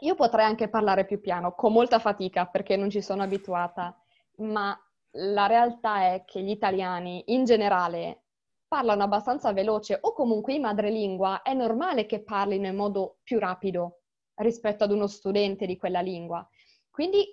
io 0.00 0.14
potrei 0.14 0.44
anche 0.44 0.68
parlare 0.68 1.04
più 1.04 1.20
piano, 1.20 1.54
con 1.54 1.72
molta 1.72 1.98
fatica, 1.98 2.46
perché 2.46 2.76
non 2.76 2.90
ci 2.90 3.02
sono 3.02 3.22
abituata, 3.22 3.96
ma 4.38 4.76
la 5.12 5.46
realtà 5.46 6.12
è 6.12 6.24
che 6.24 6.40
gli 6.42 6.50
italiani 6.50 7.22
in 7.28 7.44
generale 7.44 8.22
parlano 8.68 9.02
abbastanza 9.02 9.52
veloce 9.52 9.98
o 10.00 10.12
comunque 10.12 10.52
in 10.52 10.60
madrelingua 10.60 11.40
è 11.42 11.54
normale 11.54 12.04
che 12.04 12.22
parlino 12.22 12.66
in 12.66 12.76
modo 12.76 13.16
più 13.22 13.38
rapido 13.38 14.02
rispetto 14.34 14.84
ad 14.84 14.92
uno 14.92 15.06
studente 15.06 15.66
di 15.66 15.76
quella 15.76 16.00
lingua. 16.00 16.46
Quindi 16.90 17.26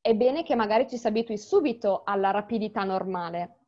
è 0.00 0.14
bene 0.14 0.42
che 0.42 0.56
magari 0.56 0.88
ci 0.88 0.98
si 0.98 1.06
abitui 1.06 1.38
subito 1.38 2.02
alla 2.04 2.32
rapidità 2.32 2.82
normale. 2.82 3.58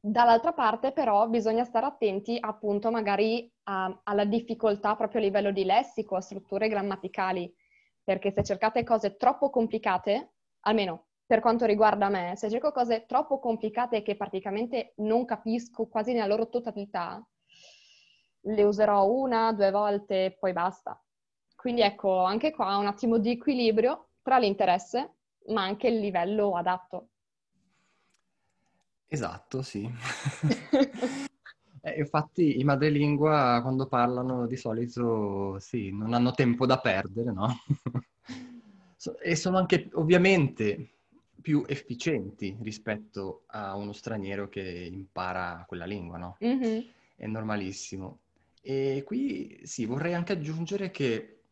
Dall'altra 0.00 0.52
parte 0.52 0.92
però 0.92 1.28
bisogna 1.28 1.64
stare 1.64 1.84
attenti 1.84 2.38
appunto 2.40 2.90
magari 2.90 3.52
a, 3.64 4.00
alla 4.04 4.24
difficoltà 4.24 4.96
proprio 4.96 5.20
a 5.20 5.24
livello 5.24 5.50
di 5.50 5.64
lessico, 5.64 6.16
a 6.16 6.22
strutture 6.22 6.68
grammaticali, 6.68 7.52
perché 8.02 8.30
se 8.30 8.42
cercate 8.42 8.84
cose 8.84 9.16
troppo 9.16 9.50
complicate, 9.50 10.32
almeno 10.60 11.07
per 11.28 11.40
quanto 11.40 11.66
riguarda 11.66 12.08
me, 12.08 12.36
se 12.36 12.48
cerco 12.48 12.72
cose 12.72 13.04
troppo 13.06 13.38
complicate 13.38 14.00
che 14.00 14.16
praticamente 14.16 14.94
non 14.96 15.26
capisco 15.26 15.86
quasi 15.86 16.14
nella 16.14 16.24
loro 16.24 16.48
totalità, 16.48 17.22
le 18.40 18.62
userò 18.62 19.06
una, 19.06 19.52
due 19.52 19.70
volte 19.70 20.24
e 20.24 20.30
poi 20.32 20.54
basta. 20.54 20.98
Quindi 21.54 21.82
ecco, 21.82 22.24
anche 22.24 22.50
qua 22.50 22.78
un 22.78 22.86
attimo 22.86 23.18
di 23.18 23.32
equilibrio 23.32 24.08
tra 24.22 24.38
l'interesse 24.38 25.16
ma 25.48 25.64
anche 25.64 25.88
il 25.88 26.00
livello 26.00 26.56
adatto. 26.56 27.08
Esatto, 29.06 29.60
sì. 29.60 29.84
eh, 31.82 31.98
infatti 31.98 32.58
i 32.58 32.64
madrelingua 32.64 33.60
quando 33.60 33.86
parlano 33.86 34.46
di 34.46 34.56
solito, 34.56 35.58
sì, 35.58 35.90
non 35.90 36.14
hanno 36.14 36.32
tempo 36.32 36.64
da 36.64 36.78
perdere, 36.78 37.32
no? 37.32 37.54
e 39.20 39.36
sono 39.36 39.58
anche 39.58 39.90
ovviamente 39.92 40.92
più 41.48 41.64
efficienti 41.66 42.58
rispetto 42.60 43.44
a 43.46 43.74
uno 43.74 43.94
straniero 43.94 44.50
che 44.50 44.60
impara 44.60 45.64
quella 45.66 45.86
lingua, 45.86 46.18
no? 46.18 46.36
Mm-hmm. 46.44 46.80
È 47.16 47.26
normalissimo. 47.26 48.18
E 48.60 49.02
qui 49.06 49.58
sì, 49.62 49.86
vorrei 49.86 50.12
anche 50.12 50.34
aggiungere 50.34 50.90
che, 50.90 51.44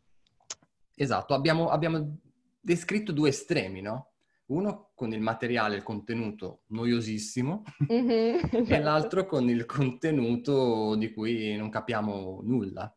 esatto, 0.95 1.33
abbiamo, 1.33 1.71
abbiamo 1.71 2.19
descritto 2.61 3.11
due 3.11 3.31
estremi, 3.31 3.81
no? 3.81 4.11
Uno 4.49 4.91
con 4.95 5.15
il 5.15 5.23
materiale, 5.23 5.77
il 5.77 5.83
contenuto 5.83 6.65
noiosissimo 6.67 7.63
mm-hmm, 7.91 8.39
e 8.69 8.79
l'altro 8.79 9.25
con 9.25 9.49
il 9.49 9.65
contenuto 9.65 10.95
di 10.97 11.11
cui 11.11 11.57
non 11.57 11.71
capiamo 11.71 12.43
nulla. 12.43 12.95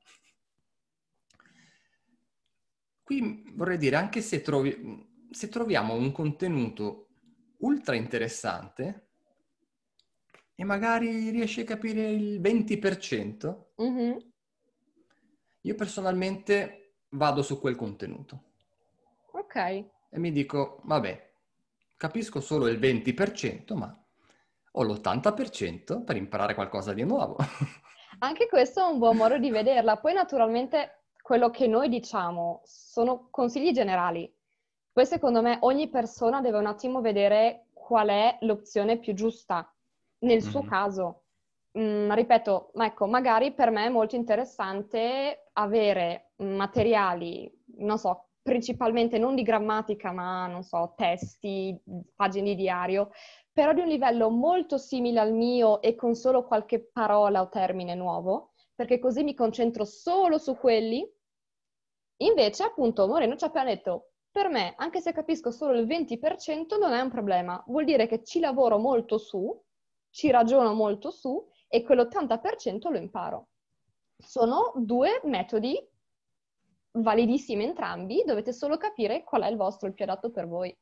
Qui 3.03 3.53
vorrei 3.53 3.77
dire, 3.77 3.95
anche 3.95 4.19
se, 4.19 4.41
trovi, 4.41 5.07
se 5.29 5.49
troviamo 5.49 5.93
un 5.93 6.11
contenuto 6.11 7.07
ultra 7.59 7.95
interessante 7.95 9.07
e 10.55 10.63
magari 10.63 11.29
riesci 11.29 11.61
a 11.61 11.65
capire 11.65 12.09
il 12.09 12.41
20%, 12.41 13.57
mm-hmm. 13.81 14.17
io 15.61 15.75
personalmente 15.75 16.95
vado 17.11 17.41
su 17.41 17.59
quel 17.59 17.75
contenuto. 17.75 18.43
Ok. 19.31 19.55
E 19.55 20.19
mi 20.19 20.31
dico, 20.31 20.81
vabbè, 20.83 21.31
capisco 21.95 22.41
solo 22.41 22.67
il 22.67 22.79
20%, 22.79 23.75
ma 23.75 24.03
ho 24.71 24.83
l'80% 24.83 26.03
per 26.03 26.15
imparare 26.17 26.55
qualcosa 26.55 26.93
di 26.93 27.03
nuovo. 27.03 27.37
Anche 28.19 28.47
questo 28.47 28.85
è 28.85 28.91
un 28.91 28.97
buon 28.97 29.15
modo 29.15 29.37
di 29.37 29.49
vederla. 29.49 29.97
Poi 29.97 30.13
naturalmente 30.13 31.03
quello 31.21 31.49
che 31.49 31.67
noi 31.67 31.89
diciamo 31.89 32.61
sono 32.65 33.29
consigli 33.29 33.71
generali. 33.71 34.29
Poi 34.91 35.05
secondo 35.05 35.41
me 35.41 35.57
ogni 35.61 35.89
persona 35.89 36.41
deve 36.41 36.57
un 36.57 36.65
attimo 36.65 37.01
vedere 37.01 37.67
qual 37.73 38.09
è 38.09 38.37
l'opzione 38.41 38.97
più 38.97 39.13
giusta 39.13 39.71
nel 40.19 40.41
suo 40.41 40.61
mm-hmm. 40.61 40.69
caso. 40.69 41.23
Mm, 41.77 42.11
ripeto, 42.11 42.71
ma 42.75 42.85
ecco, 42.85 43.05
magari 43.05 43.53
per 43.53 43.69
me 43.69 43.85
è 43.85 43.89
molto 43.89 44.15
interessante 44.15 45.49
avere 45.53 46.31
materiali, 46.37 47.51
non 47.77 47.97
so, 47.97 48.29
principalmente 48.41 49.19
non 49.19 49.35
di 49.35 49.43
grammatica, 49.43 50.11
ma 50.11 50.47
non 50.47 50.63
so, 50.63 50.93
testi, 50.95 51.79
pagine 52.15 52.49
di 52.49 52.55
diario, 52.55 53.11
però 53.51 53.73
di 53.73 53.81
un 53.81 53.87
livello 53.87 54.29
molto 54.29 54.77
simile 54.77 55.19
al 55.19 55.33
mio 55.33 55.81
e 55.81 55.95
con 55.95 56.15
solo 56.15 56.45
qualche 56.45 56.79
parola 56.79 57.41
o 57.41 57.49
termine 57.49 57.93
nuovo, 57.93 58.53
perché 58.73 58.97
così 58.99 59.23
mi 59.23 59.35
concentro 59.35 59.85
solo 59.85 60.37
su 60.37 60.55
quelli. 60.57 61.07
Invece, 62.21 62.63
appunto, 62.63 63.07
Moreno 63.07 63.35
ci 63.35 63.43
ha 63.43 63.47
appena 63.47 63.65
detto, 63.65 64.08
per 64.31 64.49
me, 64.49 64.73
anche 64.77 65.01
se 65.01 65.11
capisco 65.11 65.51
solo 65.51 65.77
il 65.77 65.87
20%, 65.87 66.77
non 66.79 66.93
è 66.93 67.01
un 67.01 67.09
problema. 67.09 67.63
Vuol 67.67 67.85
dire 67.85 68.07
che 68.07 68.23
ci 68.23 68.39
lavoro 68.39 68.77
molto 68.77 69.17
su, 69.17 69.59
ci 70.09 70.29
ragiono 70.31 70.73
molto 70.73 71.11
su 71.11 71.47
e 71.67 71.83
quell'80% 71.83 72.89
lo 72.89 72.97
imparo. 72.97 73.47
Sono 74.17 74.73
due 74.75 75.21
metodi 75.23 75.77
validissimi 76.91 77.63
entrambi, 77.63 78.23
dovete 78.25 78.51
solo 78.53 78.77
capire 78.77 79.23
qual 79.23 79.43
è 79.43 79.47
il 79.47 79.57
vostro, 79.57 79.87
il 79.87 79.93
più 79.93 80.03
adatto 80.03 80.31
per 80.31 80.47
voi. 80.47 80.75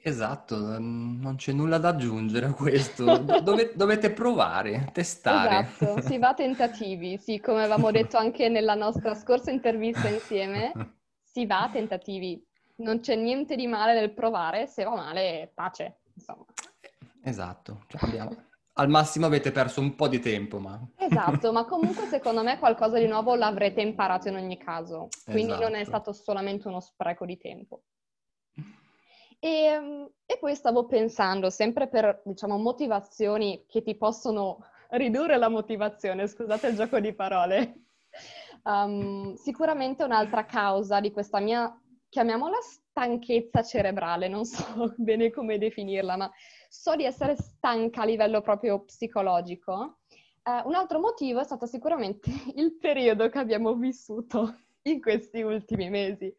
Esatto, 0.00 0.78
non 0.78 1.34
c'è 1.36 1.52
nulla 1.52 1.78
da 1.78 1.88
aggiungere 1.88 2.46
a 2.46 2.52
questo. 2.52 3.18
Dove, 3.42 3.72
dovete 3.74 4.12
provare, 4.12 4.90
testare. 4.92 5.68
Esatto, 5.76 6.00
si 6.00 6.18
va 6.18 6.28
a 6.28 6.34
tentativi, 6.34 7.18
sì, 7.18 7.40
come 7.40 7.60
avevamo 7.64 7.90
detto 7.90 8.16
anche 8.16 8.48
nella 8.48 8.74
nostra 8.74 9.14
scorsa 9.14 9.50
intervista 9.50 10.08
insieme, 10.08 10.72
si 11.38 11.46
va 11.46 11.62
a 11.62 11.70
tentativi. 11.70 12.44
Non 12.76 12.98
c'è 12.98 13.14
niente 13.14 13.54
di 13.54 13.68
male 13.68 13.94
nel 13.94 14.12
provare, 14.12 14.66
se 14.66 14.82
va 14.82 14.94
male, 14.96 15.50
pace, 15.54 16.00
insomma. 16.14 16.44
Esatto, 17.22 17.84
cioè 17.86 18.08
abbiamo, 18.08 18.36
al 18.74 18.88
massimo 18.88 19.26
avete 19.26 19.52
perso 19.52 19.80
un 19.80 19.94
po' 19.94 20.08
di 20.08 20.18
tempo, 20.18 20.58
ma... 20.58 20.80
Esatto, 20.96 21.50
ma 21.52 21.64
comunque 21.64 22.06
secondo 22.06 22.42
me 22.42 22.58
qualcosa 22.58 22.98
di 22.98 23.06
nuovo 23.06 23.34
l'avrete 23.34 23.80
imparato 23.80 24.28
in 24.28 24.36
ogni 24.36 24.58
caso, 24.58 25.08
quindi 25.24 25.52
esatto. 25.52 25.62
non 25.62 25.74
è 25.74 25.80
esatto. 25.80 26.12
stato 26.12 26.12
solamente 26.12 26.68
uno 26.68 26.80
spreco 26.80 27.24
di 27.24 27.36
tempo. 27.36 27.82
E, 29.40 29.48
ehm, 29.48 30.10
e, 30.26 30.38
poi 30.38 30.54
stavo 30.56 30.86
pensando, 30.86 31.50
sempre 31.50 31.88
per, 31.88 32.22
diciamo, 32.24 32.58
motivazioni 32.58 33.64
che 33.68 33.82
ti 33.82 33.96
possono 33.96 34.64
ridurre 34.90 35.36
la 35.36 35.48
motivazione, 35.48 36.26
scusate 36.26 36.68
il 36.68 36.76
gioco 36.76 36.98
di 36.98 37.12
parole, 37.12 37.82
um, 38.68 39.34
sicuramente 39.34 40.04
un'altra 40.04 40.44
causa 40.44 41.00
di 41.00 41.10
questa 41.10 41.40
mia 41.40 41.74
chiamiamola 42.08 42.58
stanchezza 42.60 43.62
cerebrale, 43.62 44.28
non 44.28 44.44
so 44.44 44.64
bene 44.96 45.30
come 45.30 45.58
definirla, 45.58 46.16
ma 46.16 46.30
so 46.68 46.94
di 46.94 47.04
essere 47.04 47.36
stanca 47.36 48.02
a 48.02 48.04
livello 48.04 48.40
proprio 48.40 48.80
psicologico. 48.84 49.98
Uh, 50.42 50.66
un 50.66 50.74
altro 50.74 51.00
motivo 51.00 51.40
è 51.40 51.44
stato 51.44 51.66
sicuramente 51.66 52.30
il 52.56 52.76
periodo 52.78 53.28
che 53.28 53.38
abbiamo 53.38 53.74
vissuto 53.74 54.56
in 54.82 55.00
questi 55.00 55.42
ultimi 55.42 55.90
mesi. 55.90 56.34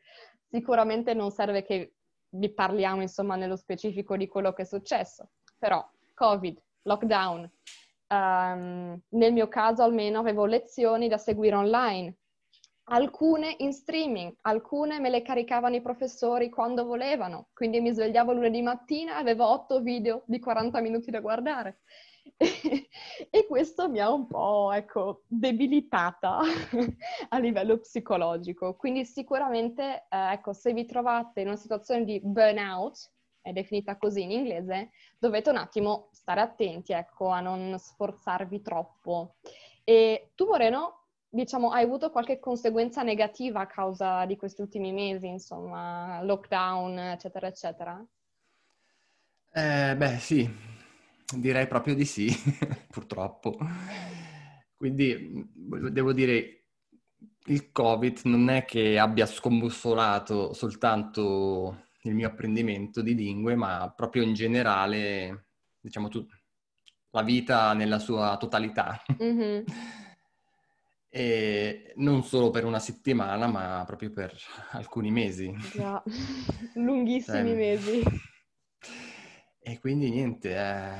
Sicuramente 0.49 1.13
non 1.13 1.31
serve 1.31 1.63
che 1.63 1.93
vi 2.31 2.51
parliamo, 2.51 3.01
insomma, 3.01 3.35
nello 3.35 3.55
specifico 3.55 4.15
di 4.15 4.27
quello 4.27 4.53
che 4.53 4.63
è 4.63 4.65
successo, 4.65 5.29
però 5.57 5.87
Covid, 6.13 6.59
lockdown, 6.83 7.49
um, 8.09 8.99
nel 9.09 9.33
mio 9.33 9.47
caso 9.47 9.83
almeno 9.83 10.19
avevo 10.19 10.45
lezioni 10.45 11.07
da 11.07 11.17
seguire 11.17 11.55
online, 11.55 12.15
alcune 12.91 13.55
in 13.59 13.71
streaming, 13.71 14.35
alcune 14.41 14.99
me 14.99 15.09
le 15.09 15.21
caricavano 15.21 15.75
i 15.75 15.81
professori 15.81 16.49
quando 16.49 16.85
volevano, 16.85 17.49
quindi 17.53 17.81
mi 17.81 17.91
svegliavo 17.91 18.33
lunedì 18.33 18.61
mattina 18.61 19.15
e 19.15 19.19
avevo 19.19 19.47
otto 19.47 19.81
video 19.81 20.23
di 20.25 20.39
40 20.39 20.81
minuti 20.81 21.11
da 21.11 21.19
guardare. 21.19 21.79
e 22.37 23.45
questo 23.47 23.89
mi 23.89 23.99
ha 23.99 24.11
un 24.11 24.27
po', 24.27 24.71
ecco, 24.71 25.23
debilitata 25.27 26.39
a 27.29 27.39
livello 27.39 27.79
psicologico. 27.79 28.75
Quindi 28.75 29.05
sicuramente, 29.05 30.05
eh, 30.09 30.33
ecco, 30.33 30.53
se 30.53 30.73
vi 30.73 30.85
trovate 30.85 31.41
in 31.41 31.47
una 31.47 31.55
situazione 31.55 32.05
di 32.05 32.19
burnout, 32.23 33.11
è 33.41 33.51
definita 33.51 33.97
così 33.97 34.23
in 34.23 34.31
inglese, 34.31 34.91
dovete 35.19 35.49
un 35.49 35.57
attimo 35.57 36.07
stare 36.11 36.41
attenti, 36.41 36.93
ecco, 36.93 37.27
a 37.27 37.41
non 37.41 37.77
sforzarvi 37.77 38.61
troppo. 38.61 39.35
E 39.83 40.31
tu, 40.33 40.45
Moreno, 40.45 41.07
diciamo, 41.27 41.71
hai 41.71 41.83
avuto 41.83 42.09
qualche 42.09 42.39
conseguenza 42.39 43.03
negativa 43.03 43.61
a 43.61 43.67
causa 43.67 44.25
di 44.25 44.37
questi 44.37 44.61
ultimi 44.61 44.91
mesi, 44.91 45.27
insomma, 45.27 46.21
lockdown, 46.23 46.97
eccetera, 46.97 47.47
eccetera? 47.47 48.03
Eh, 49.51 49.95
beh, 49.97 50.17
sì, 50.19 50.49
direi 51.35 51.67
proprio 51.67 51.95
di 51.95 52.05
sì, 52.05 52.29
purtroppo. 52.89 53.57
Quindi 54.77 55.45
devo 55.91 56.13
dire, 56.13 56.67
il 57.47 57.71
Covid 57.71 58.21
non 58.23 58.49
è 58.49 58.63
che 58.63 58.97
abbia 58.97 59.25
scombussolato 59.25 60.53
soltanto 60.53 61.87
il 62.03 62.15
mio 62.15 62.27
apprendimento 62.27 63.01
di 63.01 63.15
lingue, 63.15 63.55
ma 63.55 63.91
proprio 63.95 64.23
in 64.23 64.33
generale, 64.33 65.47
diciamo, 65.79 66.07
tu, 66.07 66.25
la 67.11 67.23
vita 67.23 67.73
nella 67.73 67.99
sua 67.99 68.37
totalità. 68.37 69.01
Mm-hmm. 69.21 69.63
E 71.11 71.91
non 71.95 72.23
solo 72.23 72.51
per 72.51 72.65
una 72.65 72.77
settimana, 72.77 73.47
ma 73.47 73.83
proprio 73.83 74.11
per 74.11 74.31
alcuni 74.73 75.09
mesi. 75.09 75.51
Già, 75.73 76.03
lunghissimi 76.75 77.49
cioè, 77.49 77.55
mesi. 77.55 78.03
E 79.59 79.79
quindi 79.79 80.11
niente, 80.11 80.55
eh, 80.55 80.93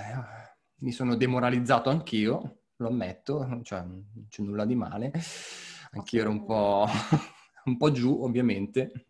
mi 0.77 0.91
sono 0.91 1.15
demoralizzato 1.15 1.91
anch'io, 1.91 2.61
lo 2.77 2.87
ammetto, 2.87 3.61
cioè 3.61 3.81
non 3.81 4.03
c'è 4.27 4.41
nulla 4.41 4.65
di 4.65 4.73
male. 4.73 5.11
Anch'io 5.91 6.21
ero 6.21 6.31
un 6.31 6.43
po', 6.43 6.87
un 7.65 7.77
po' 7.77 7.91
giù, 7.91 8.23
ovviamente. 8.23 9.05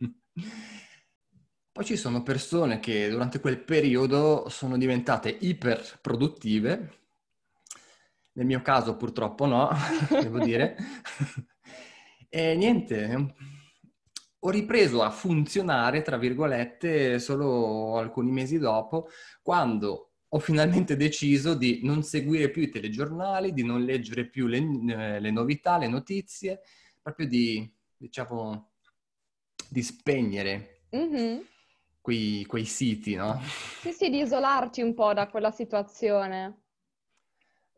Poi 1.80 1.88
ci 1.88 1.96
sono 1.96 2.24
persone 2.24 2.82
che 2.82 3.08
durante 3.10 3.40
quel 3.40 3.58
periodo 3.58 4.50
sono 4.50 4.78
diventate 4.78 5.30
iperproduttive 5.30 7.00
nel 8.34 8.46
mio 8.46 8.62
caso 8.62 8.98
purtroppo 8.98 9.46
no, 9.46 9.70
devo 10.12 10.40
dire. 10.40 10.76
e 12.28 12.54
niente, 12.58 13.34
ho 14.40 14.50
ripreso 14.50 15.04
a 15.04 15.10
funzionare, 15.10 16.02
tra 16.02 16.18
virgolette, 16.18 17.18
solo 17.18 17.96
alcuni 17.98 18.32
mesi 18.32 18.58
dopo, 18.58 19.08
quando 19.42 20.16
ho 20.28 20.40
finalmente 20.40 20.98
deciso 20.98 21.54
di 21.54 21.80
non 21.84 22.04
seguire 22.04 22.50
più 22.50 22.62
i 22.62 22.70
telegiornali, 22.70 23.54
di 23.54 23.64
non 23.64 23.86
leggere 23.86 24.28
più 24.28 24.48
le, 24.48 24.58
eh, 24.58 25.20
le 25.22 25.32
novità, 25.32 25.78
le 25.78 25.88
notizie, 25.88 26.60
proprio 27.02 27.26
di, 27.26 27.74
diciamo, 27.96 28.72
di 29.70 29.82
spegnere 29.82 30.82
mm-hmm. 30.94 31.40
Quei, 32.10 32.44
quei 32.48 32.66
siti, 32.66 33.14
no? 33.14 33.40
Sì, 33.82 33.92
sì, 33.92 34.10
di 34.10 34.22
isolarti 34.22 34.82
un 34.82 34.96
po' 34.96 35.14
da 35.14 35.28
quella 35.28 35.52
situazione. 35.52 36.64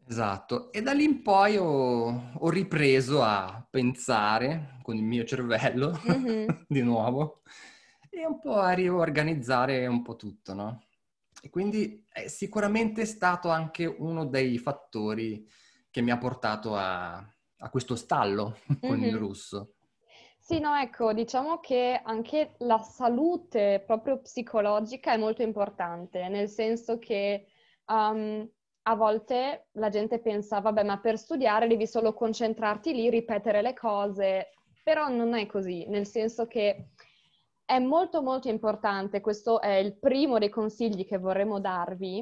Esatto, 0.08 0.72
e 0.72 0.82
da 0.82 0.94
lì 0.94 1.04
in 1.04 1.22
poi 1.22 1.58
ho, 1.58 2.32
ho 2.34 2.50
ripreso 2.50 3.22
a 3.22 3.66
pensare 3.70 4.80
con 4.82 4.96
il 4.96 5.04
mio 5.04 5.26
cervello 5.26 6.02
mm-hmm. 6.10 6.48
di 6.68 6.82
nuovo 6.82 7.44
e 8.10 8.26
un 8.26 8.40
po' 8.40 8.56
a 8.56 8.72
riorganizzare 8.72 9.86
un 9.86 10.02
po' 10.02 10.16
tutto, 10.16 10.54
no? 10.54 10.84
E 11.42 11.50
quindi 11.50 12.06
è 12.10 12.28
sicuramente 12.28 13.06
stato 13.06 13.50
anche 13.50 13.86
uno 13.86 14.26
dei 14.26 14.58
fattori 14.58 15.46
che 15.90 16.02
mi 16.02 16.12
ha 16.12 16.18
portato 16.18 16.76
a, 16.76 17.16
a 17.16 17.70
questo 17.70 17.96
stallo 17.96 18.58
con 18.80 18.98
mm-hmm. 18.98 19.04
il 19.04 19.18
russo. 19.18 19.76
Sì, 20.44 20.60
no, 20.60 20.76
ecco, 20.76 21.14
diciamo 21.14 21.60
che 21.60 22.00
anche 22.04 22.56
la 22.60 22.80
salute 22.80 23.84
proprio 23.86 24.20
psicologica 24.22 25.14
è 25.14 25.18
molto 25.18 25.44
importante, 25.44 26.28
nel 26.30 26.50
senso 26.50 26.98
che 26.98 27.46
um, 27.86 28.50
a 28.84 28.96
volte 28.96 29.68
la 29.74 29.90
gente 29.90 30.20
pensa, 30.20 30.60
vabbè, 30.60 30.84
ma 30.84 31.00
per 31.00 31.18
studiare 31.20 31.68
devi 31.68 31.86
solo 31.86 32.14
concentrarti 32.14 32.92
lì, 32.94 33.10
ripetere 33.10 33.62
le 33.62 33.74
cose, 33.76 34.50
però 34.84 35.08
non 35.10 35.36
è 35.36 35.46
così, 35.46 35.86
nel 35.88 36.08
senso 36.08 36.48
che 36.48 36.88
è 37.64 37.78
molto 37.80 38.22
molto 38.24 38.50
importante, 38.50 39.22
questo 39.22 39.62
è 39.62 39.76
il 39.76 39.98
primo 39.98 40.40
dei 40.40 40.50
consigli 40.50 41.06
che 41.06 41.18
vorremmo 41.20 41.60
darvi, 41.60 42.20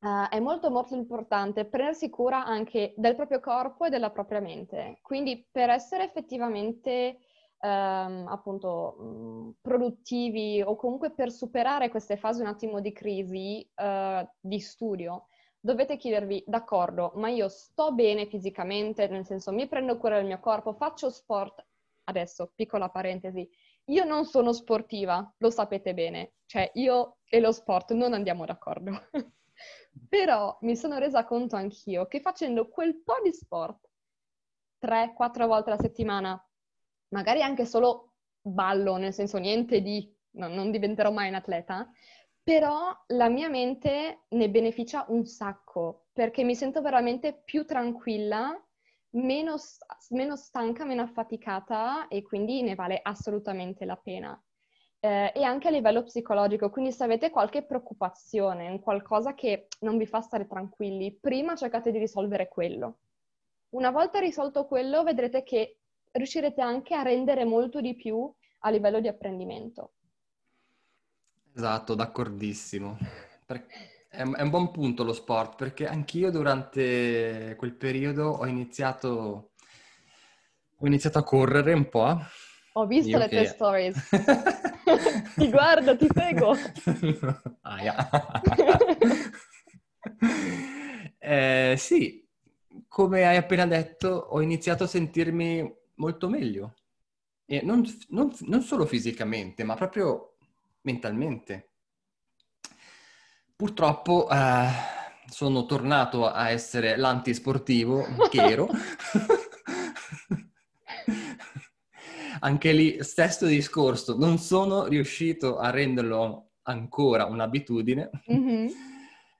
uh, 0.00 0.28
è 0.28 0.38
molto 0.40 0.70
molto 0.70 0.94
importante 0.94 1.64
prendersi 1.64 2.10
cura 2.10 2.44
anche 2.44 2.92
del 2.96 3.16
proprio 3.16 3.40
corpo 3.40 3.86
e 3.86 3.90
della 3.90 4.10
propria 4.10 4.40
mente. 4.40 4.98
Quindi 5.02 5.46
per 5.50 5.70
essere 5.70 6.04
effettivamente 6.04 7.18
um, 7.60 8.26
appunto 8.28 9.54
produttivi 9.60 10.62
o 10.62 10.76
comunque 10.76 11.10
per 11.10 11.30
superare 11.30 11.88
queste 11.88 12.16
fasi 12.16 12.40
un 12.40 12.46
attimo 12.46 12.80
di 12.80 12.92
crisi 12.92 13.68
uh, 13.76 14.26
di 14.40 14.60
studio, 14.60 15.26
dovete 15.60 15.96
chiedervi, 15.96 16.44
d'accordo, 16.46 17.12
ma 17.16 17.28
io 17.28 17.48
sto 17.48 17.92
bene 17.92 18.26
fisicamente, 18.26 19.06
nel 19.08 19.26
senso 19.26 19.52
mi 19.52 19.68
prendo 19.68 19.98
cura 19.98 20.16
del 20.16 20.26
mio 20.26 20.40
corpo, 20.40 20.72
faccio 20.72 21.10
sport. 21.10 21.64
Adesso, 22.04 22.52
piccola 22.54 22.88
parentesi, 22.88 23.48
io 23.84 24.04
non 24.04 24.24
sono 24.24 24.52
sportiva, 24.52 25.32
lo 25.38 25.50
sapete 25.50 25.94
bene, 25.94 26.34
cioè 26.46 26.70
io 26.74 27.18
e 27.28 27.40
lo 27.40 27.52
sport 27.52 27.92
non 27.92 28.14
andiamo 28.14 28.44
d'accordo. 28.44 29.08
Però 30.08 30.56
mi 30.62 30.76
sono 30.76 30.98
resa 30.98 31.24
conto 31.24 31.56
anch'io 31.56 32.06
che 32.06 32.20
facendo 32.20 32.68
quel 32.68 33.02
po' 33.02 33.20
di 33.22 33.32
sport, 33.32 33.88
tre, 34.78 35.12
quattro 35.14 35.46
volte 35.46 35.70
alla 35.70 35.80
settimana, 35.80 36.49
magari 37.10 37.42
anche 37.42 37.64
solo 37.66 38.14
ballo, 38.40 38.96
nel 38.96 39.12
senso 39.12 39.38
niente 39.38 39.80
di, 39.80 40.12
no, 40.32 40.48
non 40.48 40.70
diventerò 40.70 41.10
mai 41.10 41.28
un 41.28 41.34
atleta, 41.34 41.88
però 42.42 42.92
la 43.08 43.28
mia 43.28 43.48
mente 43.48 44.24
ne 44.28 44.50
beneficia 44.50 45.04
un 45.08 45.24
sacco 45.26 46.06
perché 46.12 46.42
mi 46.42 46.54
sento 46.54 46.80
veramente 46.80 47.42
più 47.44 47.64
tranquilla, 47.64 48.52
meno, 49.10 49.56
meno 50.10 50.36
stanca, 50.36 50.84
meno 50.84 51.02
affaticata 51.02 52.08
e 52.08 52.22
quindi 52.22 52.62
ne 52.62 52.74
vale 52.74 52.98
assolutamente 53.02 53.84
la 53.84 53.96
pena. 53.96 54.42
Eh, 55.02 55.32
e 55.34 55.42
anche 55.42 55.68
a 55.68 55.70
livello 55.70 56.02
psicologico, 56.02 56.68
quindi 56.68 56.92
se 56.92 57.04
avete 57.04 57.30
qualche 57.30 57.62
preoccupazione, 57.64 58.68
un 58.68 58.80
qualcosa 58.80 59.34
che 59.34 59.68
non 59.80 59.96
vi 59.96 60.06
fa 60.06 60.20
stare 60.20 60.46
tranquilli, 60.46 61.16
prima 61.18 61.56
cercate 61.56 61.90
di 61.90 61.98
risolvere 61.98 62.48
quello. 62.48 62.98
Una 63.70 63.90
volta 63.90 64.18
risolto 64.18 64.66
quello, 64.66 65.02
vedrete 65.02 65.42
che 65.42 65.79
riuscirete 66.12 66.60
anche 66.60 66.94
a 66.94 67.02
rendere 67.02 67.44
molto 67.44 67.80
di 67.80 67.94
più 67.94 68.32
a 68.60 68.70
livello 68.70 69.00
di 69.00 69.08
apprendimento. 69.08 69.92
Esatto, 71.54 71.94
d'accordissimo. 71.94 72.96
È 74.08 74.22
un, 74.22 74.50
buon 74.50 74.70
punto 74.70 75.02
lo 75.04 75.12
sport, 75.12 75.56
perché 75.56 75.86
anch'io 75.86 76.30
durante 76.30 77.54
quel 77.56 77.74
periodo 77.74 78.28
ho 78.28 78.46
iniziato, 78.46 79.52
ho 80.76 80.86
iniziato 80.86 81.18
a 81.18 81.22
correre 81.22 81.72
un 81.72 81.88
po'. 81.88 82.18
Ho 82.74 82.86
visto 82.86 83.10
Io 83.10 83.18
le 83.18 83.28
tue 83.28 83.44
stories. 83.46 84.08
ti 85.36 85.50
guardo, 85.50 85.96
ti 85.96 86.08
seguo. 86.12 86.54
Eh, 91.22 91.74
sì, 91.76 92.26
come 92.88 93.26
hai 93.26 93.36
appena 93.36 93.66
detto, 93.66 94.08
ho 94.08 94.40
iniziato 94.40 94.84
a 94.84 94.86
sentirmi 94.86 95.79
molto 96.00 96.28
meglio. 96.28 96.74
E 97.44 97.60
non, 97.62 97.84
non- 98.08 98.34
non 98.40 98.62
solo 98.62 98.86
fisicamente, 98.86 99.62
ma 99.62 99.74
proprio 99.74 100.36
mentalmente. 100.82 101.68
Purtroppo 103.54 104.28
eh, 104.30 104.68
sono 105.28 105.66
tornato 105.66 106.26
a 106.26 106.48
essere 106.50 106.96
l'antisportivo 106.96 108.06
che 108.30 108.42
ero. 108.42 108.68
Anche 112.42 112.72
lì, 112.72 113.04
stesso 113.04 113.44
discorso, 113.44 114.16
non 114.16 114.38
sono 114.38 114.86
riuscito 114.86 115.58
a 115.58 115.68
renderlo 115.68 116.52
ancora 116.62 117.26
un'abitudine 117.26 118.10
mm-hmm. 118.32 118.66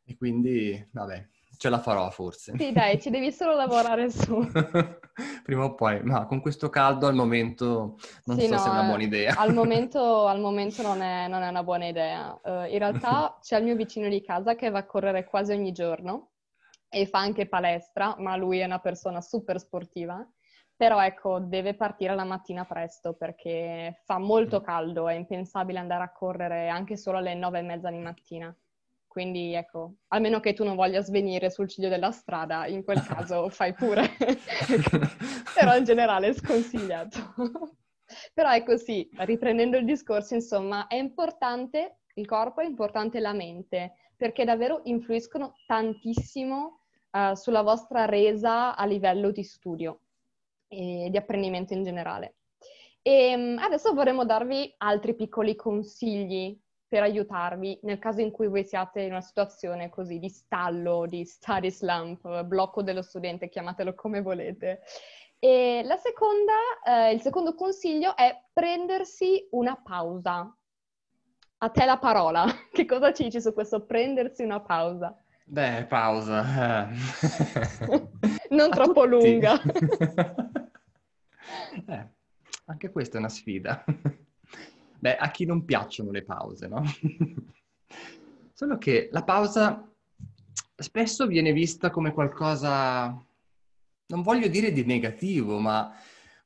e 0.04 0.16
quindi, 0.18 0.88
vabbè, 0.92 1.26
ce 1.56 1.68
la 1.70 1.78
farò 1.78 2.10
forse. 2.10 2.52
Sì, 2.58 2.72
dai, 2.72 3.00
ci 3.00 3.08
devi 3.08 3.32
solo 3.32 3.54
lavorare 3.54 4.10
su. 4.10 4.36
Prima 5.42 5.64
o 5.64 5.74
poi, 5.74 6.02
ma 6.02 6.26
con 6.26 6.40
questo 6.40 6.68
caldo 6.68 7.06
al 7.06 7.14
momento 7.14 7.98
non 8.24 8.38
sì, 8.38 8.46
so 8.46 8.52
no, 8.52 8.58
se 8.58 8.68
è 8.68 8.72
una 8.72 8.84
buona 8.84 9.02
idea. 9.02 9.34
Al 9.36 9.54
momento, 9.54 10.26
al 10.28 10.40
momento 10.40 10.82
non, 10.82 11.00
è, 11.00 11.28
non, 11.28 11.42
è, 11.42 11.48
una 11.48 11.62
buona 11.62 11.86
idea. 11.86 12.38
Uh, 12.42 12.64
in 12.64 12.78
realtà 12.78 13.38
c'è 13.42 13.58
il 13.58 13.64
mio 13.64 13.76
vicino 13.76 14.08
di 14.08 14.22
casa 14.22 14.54
che 14.54 14.70
va 14.70 14.78
a 14.78 14.86
correre 14.86 15.24
quasi 15.24 15.52
ogni 15.52 15.72
giorno 15.72 16.30
e 16.88 17.06
fa 17.06 17.18
anche 17.18 17.48
palestra, 17.48 18.16
ma 18.18 18.36
lui 18.36 18.58
è 18.58 18.64
una 18.64 18.80
persona 18.80 19.20
super 19.20 19.58
sportiva. 19.58 20.26
Però 20.76 21.02
ecco, 21.02 21.40
deve 21.40 21.74
partire 21.74 22.14
la 22.14 22.24
mattina 22.24 22.64
presto 22.64 23.12
perché 23.12 24.00
fa 24.06 24.18
molto 24.18 24.60
mm. 24.60 24.64
caldo, 24.64 25.08
è 25.08 25.14
impensabile 25.14 25.78
andare 25.78 26.04
a 26.04 26.12
correre 26.12 26.68
anche 26.68 26.96
solo 26.96 27.18
alle 27.18 27.34
nove 27.34 27.58
e 27.58 27.62
mezza 27.62 27.90
di 27.90 27.98
mattina. 27.98 28.56
Quindi 29.10 29.54
ecco, 29.54 29.96
almeno 30.10 30.38
che 30.38 30.52
tu 30.52 30.62
non 30.62 30.76
voglia 30.76 31.00
svenire 31.00 31.50
sul 31.50 31.68
ciglio 31.68 31.88
della 31.88 32.12
strada, 32.12 32.68
in 32.68 32.84
quel 32.84 33.02
caso 33.02 33.48
fai 33.50 33.74
pure. 33.74 34.08
Però 35.52 35.76
in 35.76 35.82
generale 35.82 36.28
è 36.28 36.32
sconsigliato. 36.32 37.18
Però 38.32 38.54
ecco 38.54 38.76
sì, 38.76 39.10
riprendendo 39.14 39.76
il 39.78 39.84
discorso, 39.84 40.34
insomma, 40.34 40.86
è 40.86 40.94
importante 40.94 42.02
il 42.14 42.24
corpo, 42.24 42.60
è 42.60 42.64
importante 42.64 43.18
la 43.18 43.32
mente, 43.32 43.94
perché 44.16 44.44
davvero 44.44 44.82
influiscono 44.84 45.54
tantissimo 45.66 46.82
uh, 47.10 47.34
sulla 47.34 47.62
vostra 47.62 48.04
resa 48.04 48.76
a 48.76 48.84
livello 48.86 49.32
di 49.32 49.42
studio 49.42 50.02
e 50.68 51.08
di 51.10 51.16
apprendimento 51.16 51.72
in 51.72 51.82
generale. 51.82 52.36
E 53.02 53.34
um, 53.34 53.58
adesso 53.58 53.92
vorremmo 53.92 54.24
darvi 54.24 54.72
altri 54.78 55.16
piccoli 55.16 55.56
consigli 55.56 56.56
per 56.90 57.04
aiutarvi 57.04 57.78
nel 57.84 58.00
caso 58.00 58.20
in 58.20 58.32
cui 58.32 58.48
voi 58.48 58.64
siate 58.64 59.02
in 59.02 59.12
una 59.12 59.20
situazione 59.20 59.90
così 59.90 60.18
di 60.18 60.28
stallo, 60.28 61.06
di 61.06 61.24
study 61.24 61.70
slump, 61.70 62.42
blocco 62.42 62.82
dello 62.82 63.02
studente, 63.02 63.48
chiamatelo 63.48 63.94
come 63.94 64.20
volete. 64.22 64.80
E 65.38 65.82
la 65.84 65.96
seconda, 65.96 66.52
eh, 66.84 67.12
il 67.12 67.20
secondo 67.20 67.54
consiglio 67.54 68.16
è 68.16 68.36
prendersi 68.52 69.46
una 69.52 69.80
pausa. 69.80 70.52
A 71.58 71.68
te 71.68 71.84
la 71.84 71.98
parola. 71.98 72.44
Che 72.72 72.84
cosa 72.86 73.12
ci 73.12 73.22
dici 73.22 73.40
su 73.40 73.52
questo 73.52 73.86
prendersi 73.86 74.42
una 74.42 74.58
pausa? 74.60 75.16
Beh, 75.44 75.86
pausa. 75.88 76.88
non 78.50 78.70
A 78.70 78.74
troppo 78.74 79.04
lunga. 79.04 79.62
eh, 81.86 82.08
anche 82.64 82.90
questa 82.90 83.14
è 83.14 83.20
una 83.20 83.28
sfida. 83.28 83.84
Beh, 85.00 85.16
a 85.16 85.30
chi 85.30 85.46
non 85.46 85.64
piacciono 85.64 86.10
le 86.10 86.22
pause, 86.22 86.68
no? 86.68 86.82
Solo 88.52 88.76
che 88.76 89.08
la 89.12 89.24
pausa 89.24 89.90
spesso 90.76 91.26
viene 91.26 91.52
vista 91.52 91.88
come 91.88 92.12
qualcosa, 92.12 93.06
non 94.06 94.22
voglio 94.22 94.48
dire 94.48 94.72
di 94.72 94.84
negativo, 94.84 95.58
ma 95.58 95.90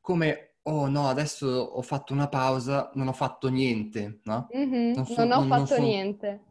come, 0.01 0.59
oh 0.63 0.89
no, 0.89 1.09
adesso 1.09 1.49
ho 1.49 1.83
fatto 1.83 2.13
una 2.13 2.29
pausa, 2.29 2.93
non 2.95 3.09
ho 3.09 3.13
fatto 3.13 3.49
niente, 3.49 4.21
no? 4.23 4.49
Mm-hmm, 4.57 4.95
non, 4.95 5.05
so, 5.05 5.25
non, 5.25 5.33
ho 5.33 5.41
non, 5.41 5.49
fatto 5.49 5.59
non 5.59 5.67
sono, 5.67 5.87
niente. 5.87 6.45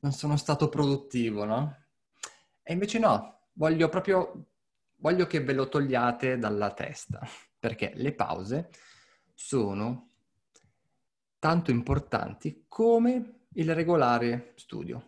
Non 0.00 0.12
sono 0.12 0.36
stato 0.36 0.68
produttivo, 0.68 1.44
no? 1.44 1.76
E 2.60 2.72
invece 2.72 2.98
no, 2.98 3.42
voglio 3.52 3.88
proprio, 3.88 4.46
voglio 4.96 5.28
che 5.28 5.40
ve 5.44 5.52
lo 5.52 5.68
togliate 5.68 6.38
dalla 6.38 6.72
testa, 6.72 7.20
perché 7.60 7.92
le 7.94 8.12
pause 8.14 8.70
sono 9.32 10.13
tanto 11.44 11.70
importanti 11.70 12.64
come 12.68 13.48
il 13.56 13.74
regolare 13.74 14.54
studio. 14.56 15.04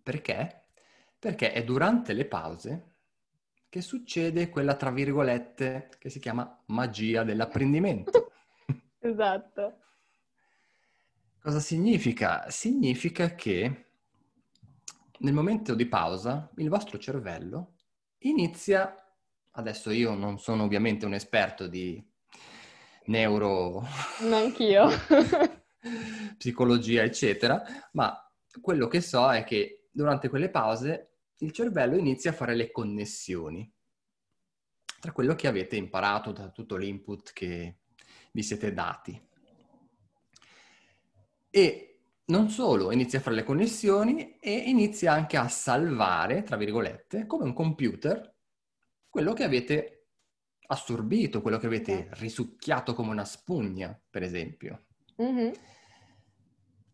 Perché? 0.00 0.66
Perché 1.18 1.50
è 1.50 1.64
durante 1.64 2.12
le 2.12 2.24
pause 2.26 2.92
che 3.68 3.80
succede 3.80 4.48
quella, 4.48 4.76
tra 4.76 4.92
virgolette, 4.92 5.90
che 5.98 6.08
si 6.08 6.20
chiama 6.20 6.62
magia 6.66 7.24
dell'apprendimento. 7.24 8.30
esatto. 9.00 9.78
Cosa 11.40 11.58
significa? 11.58 12.48
Significa 12.50 13.34
che 13.34 13.86
nel 15.18 15.32
momento 15.32 15.74
di 15.74 15.86
pausa 15.86 16.48
il 16.58 16.68
vostro 16.68 16.96
cervello 16.98 17.74
inizia, 18.18 18.94
adesso 19.50 19.90
io 19.90 20.14
non 20.14 20.38
sono 20.38 20.62
ovviamente 20.62 21.06
un 21.06 21.14
esperto 21.14 21.66
di 21.66 22.12
neuro... 23.06 23.86
Neanch'io. 24.20 24.88
psicologia, 26.36 27.02
eccetera, 27.02 27.62
ma 27.92 28.18
quello 28.60 28.86
che 28.86 29.00
so 29.00 29.30
è 29.32 29.44
che 29.44 29.88
durante 29.90 30.28
quelle 30.28 30.50
pause 30.50 31.18
il 31.38 31.52
cervello 31.52 31.96
inizia 31.96 32.30
a 32.30 32.34
fare 32.34 32.54
le 32.54 32.70
connessioni 32.70 33.70
tra 35.00 35.12
quello 35.12 35.34
che 35.34 35.48
avete 35.48 35.76
imparato 35.76 36.32
da 36.32 36.48
tutto 36.48 36.76
l'input 36.76 37.32
che 37.32 37.80
vi 38.32 38.42
siete 38.42 38.72
dati. 38.72 39.28
E 41.50 41.98
non 42.26 42.48
solo, 42.48 42.90
inizia 42.90 43.18
a 43.18 43.22
fare 43.22 43.36
le 43.36 43.44
connessioni 43.44 44.38
e 44.38 44.52
inizia 44.52 45.12
anche 45.12 45.36
a 45.36 45.46
salvare, 45.48 46.42
tra 46.42 46.56
virgolette, 46.56 47.26
come 47.26 47.44
un 47.44 47.52
computer, 47.52 48.34
quello 49.10 49.34
che 49.34 49.44
avete 49.44 49.93
assorbito, 50.66 51.42
quello 51.42 51.58
che 51.58 51.66
avete 51.66 52.08
risucchiato 52.12 52.94
come 52.94 53.10
una 53.10 53.24
spugna, 53.24 53.98
per 54.10 54.22
esempio. 54.22 54.86
Mm-hmm. 55.20 55.52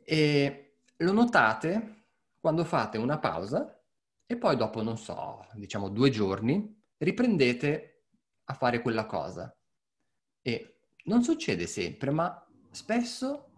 E 0.02 0.78
lo 0.96 1.12
notate 1.12 2.06
quando 2.40 2.64
fate 2.64 2.98
una 2.98 3.18
pausa 3.18 3.80
e 4.26 4.36
poi 4.36 4.56
dopo, 4.56 4.82
non 4.82 4.98
so, 4.98 5.46
diciamo 5.54 5.88
due 5.88 6.10
giorni, 6.10 6.82
riprendete 6.98 8.04
a 8.44 8.54
fare 8.54 8.80
quella 8.80 9.06
cosa. 9.06 9.54
E 10.42 10.80
non 11.04 11.22
succede 11.22 11.66
sempre, 11.66 12.10
ma 12.10 12.46
spesso 12.70 13.50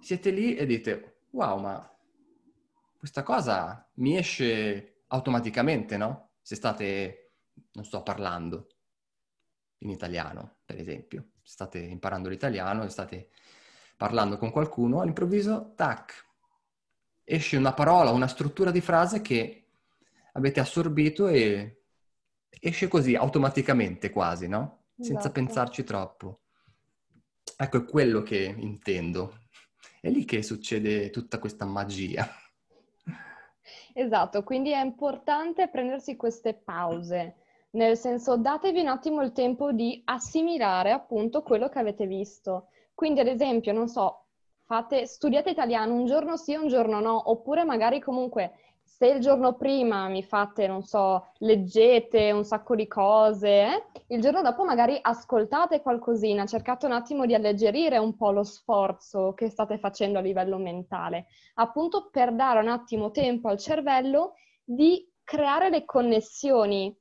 siete 0.00 0.30
lì 0.30 0.56
e 0.56 0.66
dite, 0.66 1.22
wow, 1.30 1.58
ma 1.58 1.98
questa 2.98 3.22
cosa 3.22 3.90
mi 3.94 4.16
esce 4.16 5.02
automaticamente, 5.08 5.96
no? 5.96 6.32
Se 6.40 6.54
state, 6.54 7.32
non 7.72 7.84
sto 7.84 8.02
parlando 8.02 8.66
in 9.80 9.90
italiano, 9.90 10.58
per 10.64 10.78
esempio. 10.78 11.30
State 11.42 11.78
imparando 11.78 12.28
l'italiano 12.28 12.84
e 12.84 12.88
state 12.88 13.30
parlando 13.96 14.38
con 14.38 14.50
qualcuno, 14.50 15.00
all'improvviso, 15.00 15.72
tac, 15.74 16.26
esce 17.24 17.56
una 17.56 17.74
parola, 17.74 18.10
una 18.10 18.28
struttura 18.28 18.70
di 18.70 18.80
frase 18.80 19.20
che 19.20 19.66
avete 20.32 20.60
assorbito 20.60 21.28
e 21.28 21.82
esce 22.60 22.88
così 22.88 23.14
automaticamente 23.14 24.10
quasi, 24.10 24.48
no? 24.48 24.86
Senza 24.96 25.28
esatto. 25.28 25.32
pensarci 25.32 25.84
troppo. 25.84 26.40
Ecco, 27.56 27.76
è 27.78 27.84
quello 27.84 28.22
che 28.22 28.54
intendo. 28.56 29.40
È 30.00 30.08
lì 30.08 30.24
che 30.24 30.42
succede 30.42 31.10
tutta 31.10 31.38
questa 31.38 31.64
magia. 31.64 32.26
Esatto, 33.92 34.42
quindi 34.42 34.70
è 34.72 34.82
importante 34.82 35.68
prendersi 35.68 36.16
queste 36.16 36.54
pause 36.54 37.39
nel 37.72 37.96
senso 37.96 38.36
datevi 38.36 38.80
un 38.80 38.88
attimo 38.88 39.22
il 39.22 39.32
tempo 39.32 39.72
di 39.72 40.00
assimilare 40.04 40.90
appunto 40.90 41.42
quello 41.42 41.68
che 41.68 41.78
avete 41.78 42.06
visto. 42.06 42.68
Quindi 42.94 43.20
ad 43.20 43.28
esempio, 43.28 43.72
non 43.72 43.88
so, 43.88 44.26
fate, 44.64 45.06
studiate 45.06 45.50
italiano 45.50 45.94
un 45.94 46.06
giorno 46.06 46.36
sì, 46.36 46.54
un 46.54 46.68
giorno 46.68 47.00
no, 47.00 47.30
oppure 47.30 47.64
magari 47.64 48.00
comunque 48.00 48.52
se 48.82 49.06
il 49.06 49.20
giorno 49.20 49.54
prima 49.54 50.08
mi 50.08 50.22
fate, 50.22 50.66
non 50.66 50.82
so, 50.82 51.28
leggete 51.38 52.32
un 52.32 52.44
sacco 52.44 52.74
di 52.74 52.86
cose, 52.86 53.48
eh, 53.48 53.84
il 54.08 54.20
giorno 54.20 54.42
dopo 54.42 54.64
magari 54.64 54.98
ascoltate 55.00 55.80
qualcosina, 55.80 56.44
cercate 56.44 56.84
un 56.86 56.92
attimo 56.92 57.24
di 57.24 57.34
alleggerire 57.34 57.96
un 57.98 58.14
po' 58.14 58.30
lo 58.30 58.42
sforzo 58.42 59.32
che 59.32 59.48
state 59.48 59.78
facendo 59.78 60.18
a 60.18 60.22
livello 60.22 60.58
mentale, 60.58 61.28
appunto 61.54 62.10
per 62.10 62.34
dare 62.34 62.60
un 62.60 62.68
attimo 62.68 63.10
tempo 63.10 63.48
al 63.48 63.58
cervello 63.58 64.34
di 64.62 65.08
creare 65.24 65.70
le 65.70 65.84
connessioni 65.84 66.94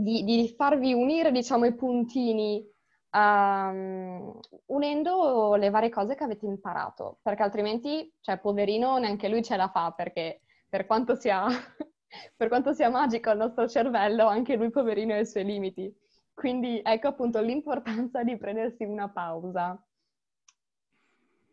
di, 0.00 0.24
di 0.24 0.54
farvi 0.56 0.92
unire, 0.92 1.30
diciamo, 1.30 1.64
i 1.66 1.74
puntini 1.74 2.66
um, 3.12 4.38
unendo 4.66 5.54
le 5.54 5.70
varie 5.70 5.88
cose 5.88 6.14
che 6.14 6.24
avete 6.24 6.46
imparato, 6.46 7.18
perché 7.22 7.42
altrimenti, 7.42 8.12
cioè, 8.20 8.38
poverino, 8.38 8.98
neanche 8.98 9.28
lui 9.28 9.42
ce 9.42 9.56
la 9.56 9.68
fa, 9.68 9.92
perché 9.92 10.42
per 10.68 10.86
quanto 10.86 11.14
sia, 11.14 11.46
per 12.36 12.48
quanto 12.48 12.72
sia 12.72 12.90
magico 12.90 13.30
il 13.30 13.38
nostro 13.38 13.68
cervello, 13.68 14.26
anche 14.26 14.56
lui, 14.56 14.70
poverino, 14.70 15.14
ha 15.14 15.18
i 15.18 15.26
suoi 15.26 15.44
limiti. 15.44 15.94
Quindi 16.34 16.80
ecco 16.82 17.08
appunto 17.08 17.40
l'importanza 17.40 18.24
di 18.24 18.36
prendersi 18.36 18.82
una 18.82 19.08
pausa. 19.08 19.80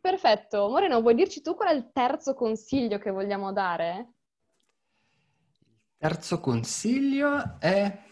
Perfetto. 0.02 0.68
Moreno, 0.68 1.00
vuoi 1.02 1.14
dirci 1.14 1.44
tu 1.44 1.54
qual 1.54 1.70
è 1.70 1.74
il 1.76 1.92
terzo 1.94 2.34
consiglio 2.34 2.98
che 2.98 3.12
vogliamo 3.12 3.54
dare? 3.54 4.14
Il 5.60 5.98
terzo 6.00 6.40
consiglio 6.40 7.60
è 7.60 8.10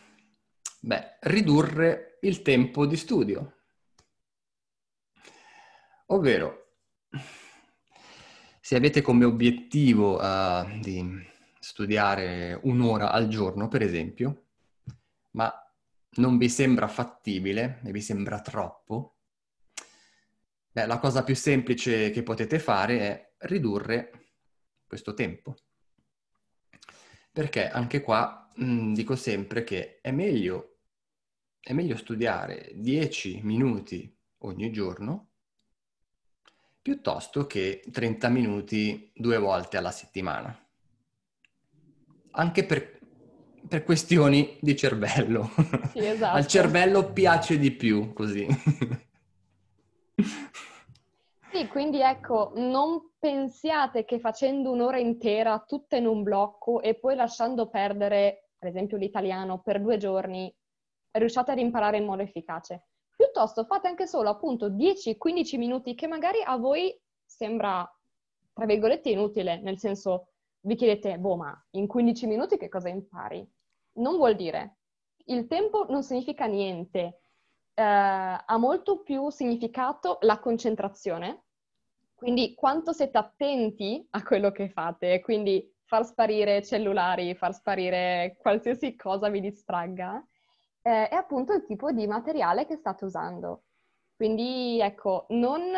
Beh, 0.81 1.17
ridurre 1.21 2.17
il 2.21 2.41
tempo 2.41 2.85
di 2.85 2.95
studio. 2.95 3.57
Ovvero, 6.07 6.75
se 8.61 8.75
avete 8.75 9.01
come 9.01 9.25
obiettivo 9.25 10.17
uh, 10.19 10.79
di 10.79 11.27
studiare 11.59 12.57
un'ora 12.63 13.11
al 13.11 13.27
giorno, 13.27 13.67
per 13.67 13.81
esempio, 13.81 14.45
ma 15.31 15.53
non 16.11 16.37
vi 16.37 16.49
sembra 16.49 16.87
fattibile 16.87 17.81
e 17.83 17.91
vi 17.91 18.01
sembra 18.01 18.41
troppo, 18.41 19.17
beh, 20.71 20.85
la 20.85 20.97
cosa 20.97 21.23
più 21.23 21.35
semplice 21.35 22.09
che 22.09 22.23
potete 22.23 22.57
fare 22.57 22.99
è 22.99 23.33
ridurre 23.39 24.31
questo 24.87 25.13
tempo. 25.13 25.55
Perché 27.31 27.69
anche 27.69 28.01
qua 28.01 28.49
mh, 28.55 28.93
dico 28.93 29.15
sempre 29.15 29.63
che 29.63 29.99
è 30.01 30.11
meglio, 30.11 30.68
è 31.61 31.73
meglio 31.73 31.97
studiare 31.97 32.71
10 32.75 33.41
minuti 33.43 34.15
ogni 34.39 34.71
giorno 34.71 35.29
piuttosto 36.81 37.45
che 37.45 37.83
30 37.91 38.29
minuti 38.29 39.11
due 39.13 39.37
volte 39.37 39.77
alla 39.77 39.91
settimana. 39.91 40.57
Anche 42.31 42.65
per, 42.65 42.99
per 43.67 43.83
questioni 43.83 44.57
di 44.61 44.75
cervello. 44.75 45.49
Sì, 45.91 45.99
esatto. 45.99 46.37
Al 46.37 46.47
cervello 46.47 47.11
piace 47.11 47.59
di 47.59 47.71
più 47.71 48.13
così. 48.13 48.47
Sì, 51.51 51.67
quindi 51.67 51.99
ecco, 51.99 52.53
non 52.55 53.11
pensiate 53.19 54.05
che 54.05 54.19
facendo 54.19 54.71
un'ora 54.71 54.97
intera 54.97 55.63
tutta 55.67 55.97
in 55.97 56.05
un 56.05 56.23
blocco 56.23 56.81
e 56.81 56.95
poi 56.95 57.15
lasciando 57.15 57.67
perdere, 57.67 58.51
per 58.57 58.69
esempio, 58.69 58.97
l'italiano 58.97 59.59
per 59.59 59.81
due 59.81 59.97
giorni, 59.97 60.53
riusciate 61.11 61.51
ad 61.51 61.59
imparare 61.59 61.97
in 61.97 62.05
modo 62.05 62.21
efficace. 62.21 62.87
Piuttosto 63.15 63.65
fate 63.65 63.87
anche 63.87 64.07
solo 64.07 64.29
appunto 64.29 64.69
10-15 64.69 65.57
minuti 65.57 65.95
che 65.95 66.07
magari 66.07 66.41
a 66.43 66.57
voi 66.57 66.97
sembra, 67.25 67.85
tra 68.53 68.65
virgolette, 68.65 69.09
inutile, 69.09 69.59
nel 69.61 69.77
senso 69.77 70.29
vi 70.61 70.75
chiedete, 70.75 71.17
boh, 71.17 71.35
ma 71.35 71.65
in 71.71 71.87
15 71.87 72.27
minuti 72.27 72.57
che 72.57 72.69
cosa 72.69 72.89
impari? 72.89 73.47
Non 73.93 74.15
vuol 74.15 74.35
dire. 74.35 74.77
Il 75.25 75.47
tempo 75.47 75.85
non 75.89 76.03
significa 76.03 76.45
niente. 76.45 77.21
Eh, 77.73 77.83
ha 77.83 78.57
molto 78.57 79.01
più 79.01 79.29
significato 79.29 80.17
la 80.21 80.39
concentrazione. 80.39 81.43
Quindi 82.15 82.53
quanto 82.53 82.91
siete 82.91 83.17
attenti 83.17 84.05
a 84.11 84.23
quello 84.23 84.51
che 84.51 84.69
fate, 84.69 85.21
quindi 85.21 85.73
far 85.85 86.05
sparire 86.05 86.61
cellulari, 86.61 87.33
far 87.35 87.53
sparire 87.53 88.35
qualsiasi 88.37 88.95
cosa 88.95 89.29
vi 89.29 89.39
distragga 89.39 90.21
eh, 90.81 91.07
è 91.07 91.15
appunto 91.15 91.53
il 91.53 91.65
tipo 91.65 91.91
di 91.91 92.07
materiale 92.07 92.65
che 92.65 92.75
state 92.75 93.05
usando. 93.05 93.63
Quindi 94.15 94.79
ecco, 94.81 95.25
non 95.29 95.71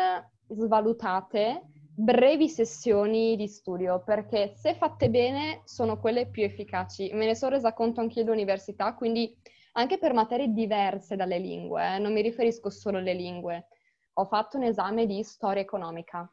svalutate 0.48 1.62
brevi 1.94 2.48
sessioni 2.48 3.36
di 3.36 3.46
studio 3.46 4.02
perché 4.02 4.54
se 4.56 4.74
fatte 4.74 5.10
bene 5.10 5.62
sono 5.64 5.98
quelle 5.98 6.28
più 6.28 6.42
efficaci. 6.42 7.10
Me 7.12 7.26
ne 7.26 7.34
sono 7.34 7.52
resa 7.52 7.72
conto 7.72 8.00
anche 8.00 8.20
io 8.20 8.26
all'università, 8.26 8.94
quindi 8.94 9.36
anche 9.72 9.98
per 9.98 10.12
materie 10.12 10.52
diverse 10.52 11.16
dalle 11.16 11.38
lingue, 11.38 11.94
eh, 11.94 11.98
non 11.98 12.12
mi 12.12 12.22
riferisco 12.22 12.70
solo 12.70 12.98
alle 12.98 13.14
lingue. 13.14 13.68
Ho 14.14 14.26
fatto 14.26 14.56
un 14.56 14.64
esame 14.64 15.06
di 15.06 15.22
storia 15.22 15.62
economica, 15.62 16.30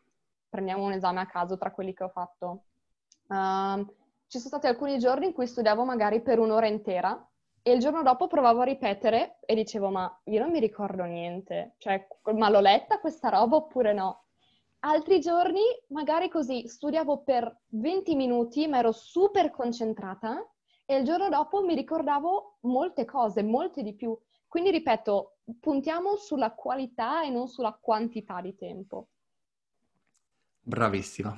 prendiamo 0.50 0.84
un 0.86 0.94
esame 0.94 1.22
a 1.22 1.26
caso 1.26 1.58
tra 1.58 1.72
quelli 1.72 1.94
che 1.94 2.04
ho 2.04 2.10
fatto. 2.10 2.64
Uh, 3.28 3.86
ci 4.28 4.40
sono 4.40 4.58
stati 4.58 4.68
alcuni 4.68 4.98
giorni 4.98 5.28
in 5.28 5.34
cui 5.34 5.46
studiavo 5.46 5.86
magari 5.86 6.22
per 6.22 6.40
un'ora 6.40 6.68
intera 6.68 7.29
e 7.70 7.74
il 7.74 7.80
giorno 7.80 8.02
dopo 8.02 8.28
provavo 8.28 8.62
a 8.62 8.66
ripetere 8.66 9.38
e 9.42 9.54
dicevo, 9.54 9.90
ma 9.90 10.22
io 10.26 10.40
non 10.40 10.50
mi 10.50 10.60
ricordo 10.60 11.04
niente. 11.04 11.76
Cioè, 11.78 12.08
ma 12.34 12.50
l'ho 12.50 12.60
letta 12.60 13.00
questa 13.00 13.30
roba 13.30 13.58
oppure 13.58 13.94
no? 13.94 14.24
Altri 14.80 15.20
giorni, 15.20 15.62
magari 15.90 16.30
così, 16.30 16.68
studiavo 16.68 17.20
per 17.20 17.64
20 17.70 18.16
minuti, 18.16 18.66
ma 18.68 18.78
ero 18.80 18.92
super 18.92 19.52
concentrata 19.52 20.44
e 20.86 20.96
il 20.96 21.04
giorno 21.04 21.30
dopo 21.30 21.64
mi 21.64 21.76
ricordavo 21.76 22.58
molte 22.62 23.06
cose, 23.06 23.44
molte 23.44 23.84
di 23.84 23.94
più. 23.94 24.18
Quindi 24.48 24.72
ripeto, 24.72 25.38
puntiamo 25.60 26.16
sulla 26.16 26.54
qualità 26.54 27.24
e 27.24 27.30
non 27.30 27.48
sulla 27.48 27.78
quantità 27.80 28.42
di 28.42 28.56
tempo. 28.56 29.10
Bravissima. 30.62 31.36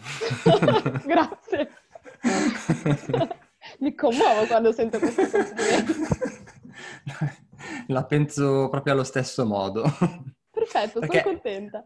Grazie. 1.04 1.70
Mi 3.82 3.96
commuovo 3.96 4.46
quando 4.46 4.72
sento 4.72 5.00
questo 5.00 5.28
complimento. 5.28 5.94
La 7.88 8.06
penso 8.06 8.70
proprio 8.70 8.94
allo 8.94 9.04
stesso 9.04 9.44
modo. 9.46 9.84
Perfetto, 10.52 11.00
Perché 11.00 11.22
sono 11.22 11.34
contenta. 11.34 11.86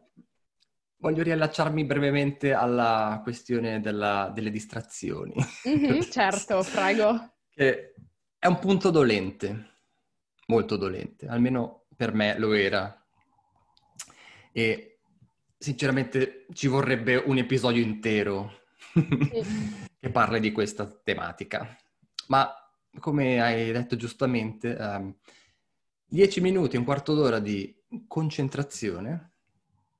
Voglio 0.97 1.23
riallacciarmi 1.23 1.86
brevemente 1.86 2.53
alla 2.53 3.21
questione 3.23 3.79
della, 3.79 4.29
delle 4.34 4.49
distrazioni. 4.49 5.36
Mm-hmm, 5.67 6.01
certo, 6.12 6.65
prego. 6.69 7.36
Che 7.49 7.93
è 8.38 8.47
un 8.47 8.60
punto 8.60 8.89
dolente, 8.89 9.69
molto 10.47 10.75
dolente, 10.75 11.27
almeno 11.27 11.86
per 11.95 12.13
me 12.13 12.38
lo 12.38 12.51
era. 12.51 13.05
E 14.51 14.99
sinceramente 15.58 16.45
ci 16.51 16.67
vorrebbe 16.67 17.15
un 17.15 17.38
episodio 17.38 17.81
intero 17.81 18.63
sì. 18.91 19.88
che 19.97 20.10
parli 20.10 20.41
di 20.41 20.51
questa 20.51 20.86
tematica. 20.86 21.77
Ma 22.27 22.53
come 22.99 23.41
hai 23.41 23.71
detto 23.71 23.95
giustamente, 23.95 24.69
um, 24.79 25.15
10 26.07 26.41
minuti, 26.41 26.77
un 26.77 26.83
quarto 26.83 27.13
d'ora 27.13 27.39
di 27.39 27.75
concentrazione 28.07 29.33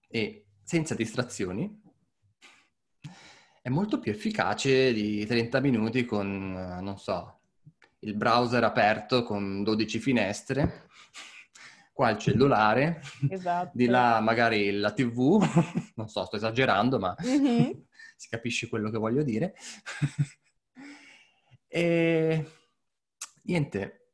e 0.08 0.48
senza 0.64 0.96
distrazioni 0.96 1.84
è 3.62 3.70
molto 3.70 4.00
più 4.00 4.12
efficace 4.12 4.94
di 4.94 5.26
30 5.26 5.60
minuti 5.60 6.06
con, 6.06 6.52
non 6.82 6.98
so, 7.00 7.40
il 8.00 8.16
browser 8.16 8.64
aperto 8.64 9.24
con 9.24 9.64
12 9.64 10.00
finestre, 10.00 10.88
qua 11.92 12.12
il 12.12 12.18
cellulare, 12.20 13.02
esatto. 13.28 13.72
di 13.74 13.88
là 13.88 14.20
magari 14.20 14.72
la 14.72 14.92
tv, 14.92 15.44
non 15.96 16.08
so, 16.08 16.26
sto 16.26 16.36
esagerando, 16.36 17.00
ma 17.00 17.16
mm-hmm. 17.24 17.72
si 18.16 18.30
capisce 18.30 18.70
quello 18.70 18.92
che 18.92 19.00
voglio 19.00 19.24
dire. 19.24 19.56
E 21.76 22.46
niente, 23.42 24.12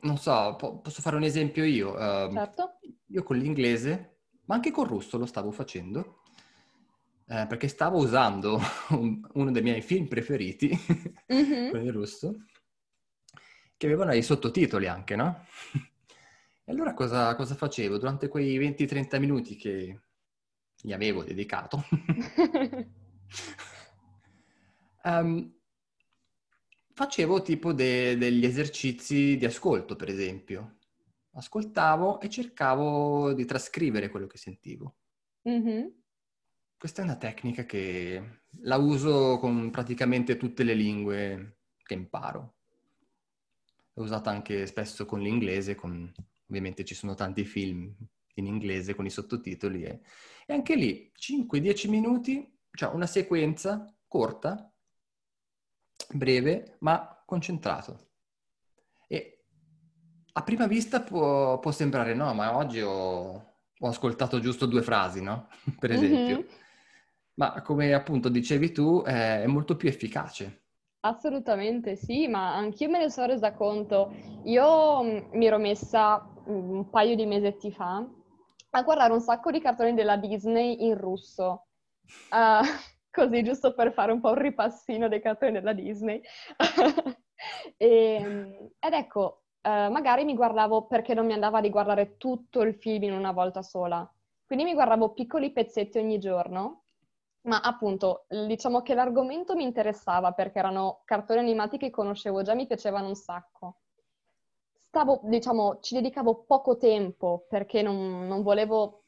non 0.00 0.18
so, 0.18 0.56
po- 0.58 0.80
posso 0.80 1.00
fare 1.00 1.14
un 1.14 1.22
esempio 1.22 1.62
io. 1.62 1.92
Uh, 1.92 2.32
certo. 2.32 2.78
Io 3.10 3.22
con 3.22 3.36
l'inglese, 3.36 4.22
ma 4.46 4.56
anche 4.56 4.72
col 4.72 4.88
russo 4.88 5.18
lo 5.18 5.26
stavo 5.26 5.52
facendo, 5.52 6.22
eh, 7.28 7.46
perché 7.46 7.68
stavo 7.68 7.98
usando 7.98 8.58
un, 8.90 9.24
uno 9.34 9.52
dei 9.52 9.62
miei 9.62 9.82
film 9.82 10.08
preferiti, 10.08 10.76
mm-hmm. 11.32 11.70
con 11.70 11.80
il 11.80 11.92
russo, 11.92 12.34
che 13.76 13.86
avevano 13.86 14.12
i 14.12 14.22
sottotitoli 14.22 14.88
anche, 14.88 15.14
no? 15.14 15.46
E 16.64 16.72
allora 16.72 16.92
cosa, 16.92 17.36
cosa 17.36 17.54
facevo? 17.54 17.98
Durante 17.98 18.26
quei 18.26 18.58
20-30 18.58 19.20
minuti 19.20 19.54
che 19.54 20.00
gli 20.74 20.92
avevo 20.92 21.22
dedicato, 21.22 21.84
um, 25.04 25.54
facevo 26.96 27.42
tipo 27.42 27.74
de- 27.74 28.16
degli 28.16 28.46
esercizi 28.46 29.36
di 29.36 29.44
ascolto, 29.44 29.96
per 29.96 30.08
esempio. 30.08 30.78
Ascoltavo 31.32 32.20
e 32.20 32.30
cercavo 32.30 33.34
di 33.34 33.44
trascrivere 33.44 34.08
quello 34.08 34.26
che 34.26 34.38
sentivo. 34.38 34.96
Mm-hmm. 35.46 35.86
Questa 36.78 37.02
è 37.02 37.04
una 37.04 37.16
tecnica 37.16 37.66
che 37.66 38.44
la 38.60 38.76
uso 38.76 39.36
con 39.38 39.70
praticamente 39.70 40.38
tutte 40.38 40.64
le 40.64 40.72
lingue 40.72 41.58
che 41.82 41.92
imparo. 41.92 42.54
L'ho 43.92 44.02
usata 44.02 44.30
anche 44.30 44.66
spesso 44.66 45.04
con 45.04 45.20
l'inglese, 45.20 45.74
con... 45.74 46.10
ovviamente 46.48 46.82
ci 46.82 46.94
sono 46.94 47.14
tanti 47.14 47.44
film 47.44 47.94
in 48.36 48.46
inglese 48.46 48.94
con 48.94 49.04
i 49.04 49.10
sottotitoli 49.10 49.82
e, 49.82 50.00
e 50.46 50.54
anche 50.54 50.74
lì 50.74 51.12
5-10 51.14 51.90
minuti, 51.90 52.58
cioè 52.70 52.94
una 52.94 53.06
sequenza 53.06 53.94
corta, 54.08 54.70
breve, 56.12 56.76
ma 56.80 57.22
concentrato. 57.24 57.98
E 59.08 59.44
a 60.32 60.42
prima 60.42 60.66
vista 60.66 61.00
può, 61.00 61.58
può 61.58 61.70
sembrare 61.70 62.14
no, 62.14 62.32
ma 62.34 62.56
oggi 62.56 62.80
ho, 62.80 63.32
ho, 63.78 63.88
ascoltato 63.88 64.40
giusto 64.40 64.66
due 64.66 64.82
frasi, 64.82 65.22
no? 65.22 65.48
per 65.78 65.92
esempio. 65.92 66.36
Mm-hmm. 66.38 66.48
Ma 67.34 67.60
come 67.62 67.92
appunto 67.92 68.28
dicevi 68.28 68.72
tu, 68.72 69.02
è, 69.04 69.42
è 69.42 69.46
molto 69.46 69.76
più 69.76 69.88
efficace. 69.88 70.62
Assolutamente 71.00 71.94
sì, 71.94 72.26
ma 72.26 72.56
anch'io 72.56 72.88
me 72.88 72.98
ne 72.98 73.10
sono 73.10 73.26
resa 73.26 73.52
conto. 73.52 74.12
Io 74.44 75.02
mm, 75.02 75.18
mi 75.32 75.46
ero 75.46 75.58
messa 75.58 76.18
mm, 76.18 76.70
un 76.70 76.90
paio 76.90 77.14
di 77.14 77.26
mesetti 77.26 77.70
fa 77.70 78.04
a 78.70 78.82
guardare 78.82 79.12
un 79.12 79.20
sacco 79.20 79.50
di 79.50 79.60
cartoni 79.60 79.94
della 79.94 80.16
Disney 80.16 80.84
in 80.84 80.96
russo. 80.98 81.66
Uh, 82.30 82.64
così, 83.16 83.42
giusto 83.42 83.72
per 83.72 83.94
fare 83.94 84.12
un 84.12 84.20
po' 84.20 84.28
un 84.28 84.34
ripassino 84.38 85.08
dei 85.08 85.22
cartoni 85.22 85.52
della 85.52 85.72
Disney. 85.72 86.20
e, 87.78 87.86
ehm, 88.20 88.70
ed 88.78 88.92
ecco, 88.92 89.44
eh, 89.62 89.88
magari 89.88 90.24
mi 90.24 90.34
guardavo 90.34 90.86
perché 90.86 91.14
non 91.14 91.24
mi 91.24 91.32
andava 91.32 91.62
di 91.62 91.70
guardare 91.70 92.18
tutto 92.18 92.60
il 92.60 92.74
film 92.74 93.04
in 93.04 93.14
una 93.14 93.32
volta 93.32 93.62
sola. 93.62 94.06
Quindi 94.44 94.64
mi 94.64 94.74
guardavo 94.74 95.14
piccoli 95.14 95.50
pezzetti 95.50 95.98
ogni 95.98 96.18
giorno, 96.18 96.82
ma 97.42 97.60
appunto 97.60 98.26
diciamo 98.28 98.82
che 98.82 98.94
l'argomento 98.94 99.56
mi 99.56 99.64
interessava 99.64 100.32
perché 100.32 100.58
erano 100.58 101.00
cartoni 101.04 101.40
animati 101.40 101.78
che 101.78 101.90
conoscevo 101.90 102.42
già, 102.42 102.54
mi 102.54 102.66
piacevano 102.66 103.08
un 103.08 103.14
sacco. 103.14 103.78
Stavo, 104.74 105.20
diciamo, 105.24 105.78
ci 105.80 105.94
dedicavo 105.94 106.44
poco 106.46 106.76
tempo 106.76 107.46
perché 107.48 107.82
non, 107.82 108.26
non 108.26 108.42
volevo 108.42 109.05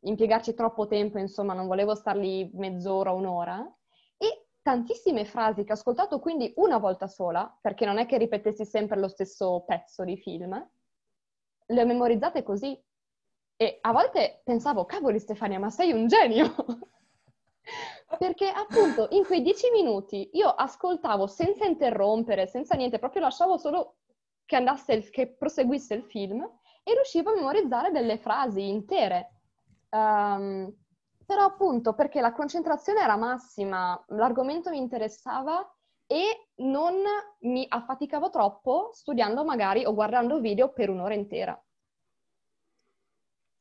impiegarci 0.00 0.54
troppo 0.54 0.86
tempo, 0.86 1.18
insomma, 1.18 1.54
non 1.54 1.66
volevo 1.66 1.94
star 1.94 2.16
lì 2.16 2.50
mezz'ora, 2.54 3.12
un'ora. 3.12 3.64
E 4.16 4.46
tantissime 4.62 5.24
frasi 5.24 5.64
che 5.64 5.72
ho 5.72 5.74
ascoltato 5.74 6.18
quindi 6.18 6.52
una 6.56 6.78
volta 6.78 7.06
sola, 7.06 7.56
perché 7.60 7.84
non 7.84 7.98
è 7.98 8.06
che 8.06 8.18
ripetessi 8.18 8.64
sempre 8.64 8.98
lo 8.98 9.08
stesso 9.08 9.64
pezzo 9.66 10.04
di 10.04 10.16
film, 10.16 10.70
le 11.66 11.82
ho 11.82 11.86
memorizzate 11.86 12.42
così. 12.42 12.80
E 13.60 13.78
a 13.80 13.92
volte 13.92 14.42
pensavo, 14.44 14.84
cavoli 14.84 15.18
Stefania, 15.18 15.58
ma 15.58 15.70
sei 15.70 15.92
un 15.92 16.06
genio! 16.06 16.54
perché 18.18 18.48
appunto 18.48 19.08
in 19.10 19.24
quei 19.24 19.42
dieci 19.42 19.70
minuti 19.70 20.30
io 20.32 20.48
ascoltavo 20.48 21.26
senza 21.26 21.66
interrompere, 21.66 22.46
senza 22.46 22.74
niente, 22.74 22.98
proprio 22.98 23.22
lasciavo 23.22 23.58
solo 23.58 23.96
che 24.46 24.56
andasse, 24.56 24.94
il, 24.94 25.10
che 25.10 25.28
proseguisse 25.28 25.94
il 25.94 26.04
film 26.04 26.40
e 26.82 26.94
riuscivo 26.94 27.30
a 27.30 27.34
memorizzare 27.34 27.90
delle 27.90 28.16
frasi 28.16 28.66
intere. 28.66 29.37
Um, 29.90 30.72
però 31.24 31.44
appunto 31.44 31.92
perché 31.92 32.20
la 32.20 32.32
concentrazione 32.32 33.00
era 33.00 33.16
massima, 33.16 34.02
l'argomento 34.08 34.70
mi 34.70 34.78
interessava 34.78 35.66
e 36.06 36.48
non 36.56 36.94
mi 37.40 37.66
affaticavo 37.68 38.30
troppo 38.30 38.90
studiando 38.92 39.44
magari 39.44 39.84
o 39.84 39.92
guardando 39.92 40.40
video 40.40 40.72
per 40.72 40.88
un'ora 40.88 41.14
intera. 41.14 41.62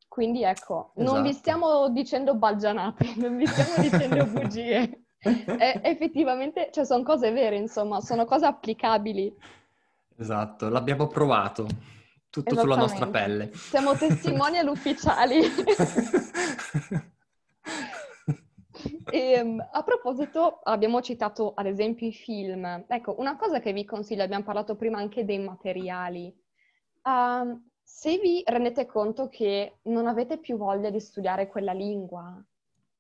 Quindi 0.08 0.44
ecco, 0.44 0.94
esatto. 0.96 1.14
non 1.14 1.22
vi 1.22 1.30
esatto. 1.30 1.44
stiamo 1.44 1.90
dicendo 1.90 2.36
baggianate, 2.36 3.14
non 3.20 3.36
vi 3.36 3.46
stiamo 3.46 3.90
dicendo 3.90 4.26
bugie. 4.26 5.04
e, 5.20 5.80
effettivamente, 5.84 6.70
cioè, 6.72 6.86
sono 6.86 7.04
cose 7.04 7.32
vere, 7.32 7.58
insomma, 7.58 8.00
sono 8.00 8.26
cose 8.26 8.46
applicabili. 8.46 9.36
Esatto, 10.18 10.70
l'abbiamo 10.70 11.08
provato, 11.08 11.68
tutto 12.30 12.56
sulla 12.56 12.76
nostra 12.76 13.08
pelle. 13.08 13.52
Siamo 13.54 13.96
testimonial 13.96 14.68
ufficiali. 14.70 15.42
E, 19.10 19.32
ehm, 19.32 19.70
a 19.72 19.84
proposito, 19.84 20.60
abbiamo 20.64 21.02
citato 21.02 21.54
ad 21.56 21.66
esempio 21.66 22.08
i 22.08 22.14
film. 22.14 22.86
Ecco, 22.88 23.16
una 23.20 23.36
cosa 23.38 23.60
che 23.60 23.74
vi 23.74 23.86
consiglio, 23.86 24.24
abbiamo 24.24 24.44
parlato 24.44 24.76
prima 24.76 25.00
anche 25.00 25.26
dei 25.26 25.40
materiali. 25.40 26.34
Uh, 27.04 27.60
se 27.82 28.18
vi 28.18 28.44
rendete 28.46 28.86
conto 28.86 29.30
che 29.30 29.80
non 29.84 30.08
avete 30.08 30.40
più 30.40 30.58
voglia 30.58 30.90
di 30.90 31.00
studiare 31.00 31.48
quella 31.48 31.72
lingua, 31.72 32.44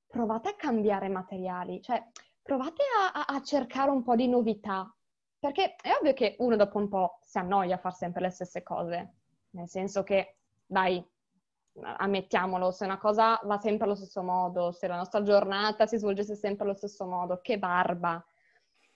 provate 0.08 0.50
a 0.50 0.56
cambiare 0.56 1.10
materiali, 1.10 1.82
cioè 1.82 2.02
provate 2.42 2.84
a, 3.14 3.26
a, 3.26 3.36
a 3.36 3.42
cercare 3.42 3.92
un 3.92 4.04
po' 4.04 4.16
di 4.16 4.28
novità. 4.28 4.90
Perché 5.40 5.76
è 5.76 5.92
ovvio 6.00 6.14
che 6.14 6.36
uno 6.40 6.56
dopo 6.56 6.78
un 6.78 6.88
po' 6.88 7.20
si 7.24 7.38
annoia 7.38 7.76
a 7.76 7.80
fare 7.80 7.96
sempre 7.96 8.22
le 8.22 8.30
stesse 8.30 8.64
cose. 8.64 9.14
Nel 9.52 9.68
senso 9.68 10.04
che, 10.04 10.38
dai, 10.66 11.04
ammettiamolo, 11.82 12.72
se 12.72 12.86
una 12.86 12.98
cosa 12.98 13.40
va 13.44 13.58
sempre 13.58 13.86
allo 13.86 13.96
stesso 13.96 14.24
modo, 14.24 14.72
se 14.72 14.88
la 14.88 14.96
nostra 14.96 15.22
giornata 15.22 15.86
si 15.86 15.98
svolgesse 15.98 16.36
sempre 16.36 16.66
allo 16.66 16.74
stesso 16.74 17.06
modo, 17.06 17.40
che 17.42 17.60
barba. 17.60 18.24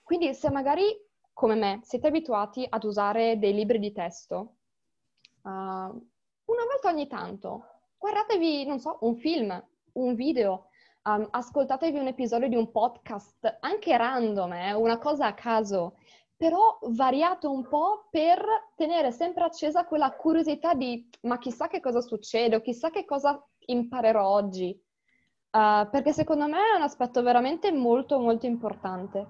Quindi 0.02 0.34
se 0.34 0.50
magari, 0.50 0.84
come 1.32 1.54
me, 1.54 1.80
siete 1.82 2.08
abituati 2.08 2.66
ad 2.68 2.84
usare 2.84 3.38
dei 3.38 3.54
libri 3.54 3.78
di 3.78 3.92
testo, 3.92 4.56
uh, 5.42 5.50
una 5.50 6.64
volta 6.68 6.88
ogni 6.88 7.06
tanto, 7.06 7.66
guardatevi, 7.98 8.66
non 8.66 8.80
so, 8.80 8.98
un 9.02 9.16
film, 9.16 9.64
un 9.92 10.14
video, 10.14 10.66
um, 11.04 11.26
ascoltatevi 11.30 11.98
un 11.98 12.08
episodio 12.08 12.48
di 12.48 12.56
un 12.56 12.70
podcast, 12.70 13.58
anche 13.60 13.96
random, 13.96 14.52
eh, 14.52 14.72
una 14.72 14.98
cosa 14.98 15.26
a 15.26 15.34
caso, 15.34 15.96
però 16.42 16.76
variato 16.88 17.52
un 17.52 17.68
po' 17.68 18.08
per 18.10 18.44
tenere 18.74 19.12
sempre 19.12 19.44
accesa 19.44 19.84
quella 19.84 20.10
curiosità 20.10 20.74
di 20.74 21.08
ma 21.20 21.38
chissà 21.38 21.68
che 21.68 21.78
cosa 21.78 22.00
succede 22.00 22.56
o 22.56 22.60
chissà 22.60 22.90
che 22.90 23.04
cosa 23.04 23.40
imparerò 23.66 24.26
oggi. 24.26 24.76
Uh, 25.50 25.88
perché 25.88 26.12
secondo 26.12 26.48
me 26.48 26.58
è 26.72 26.76
un 26.76 26.82
aspetto 26.82 27.22
veramente 27.22 27.70
molto 27.70 28.18
molto 28.18 28.46
importante. 28.46 29.24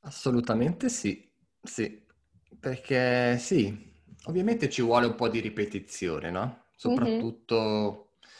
Assolutamente 0.00 0.88
sì, 0.88 1.30
sì, 1.62 2.04
perché 2.58 3.38
sì, 3.38 3.94
ovviamente 4.24 4.68
ci 4.68 4.82
vuole 4.82 5.06
un 5.06 5.14
po' 5.14 5.28
di 5.28 5.38
ripetizione, 5.38 6.28
no? 6.28 6.64
Soprattutto, 6.74 7.54
mm-hmm. 7.54 8.30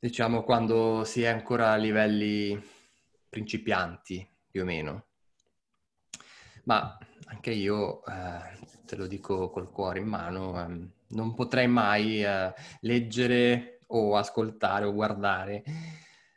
diciamo, 0.00 0.42
quando 0.42 1.04
si 1.04 1.22
è 1.22 1.28
ancora 1.28 1.70
a 1.70 1.76
livelli 1.76 2.60
principianti, 3.28 4.28
più 4.50 4.62
o 4.62 4.64
meno. 4.64 5.04
Ma 6.66 6.98
anche 7.26 7.50
io, 7.50 8.04
eh, 8.06 8.58
te 8.84 8.96
lo 8.96 9.06
dico 9.06 9.50
col 9.50 9.70
cuore 9.70 10.00
in 10.00 10.06
mano, 10.06 10.60
eh, 10.60 10.88
non 11.08 11.34
potrei 11.34 11.68
mai 11.68 12.24
eh, 12.24 12.52
leggere 12.80 13.80
o 13.88 14.16
ascoltare 14.16 14.84
o 14.84 14.92
guardare 14.92 15.62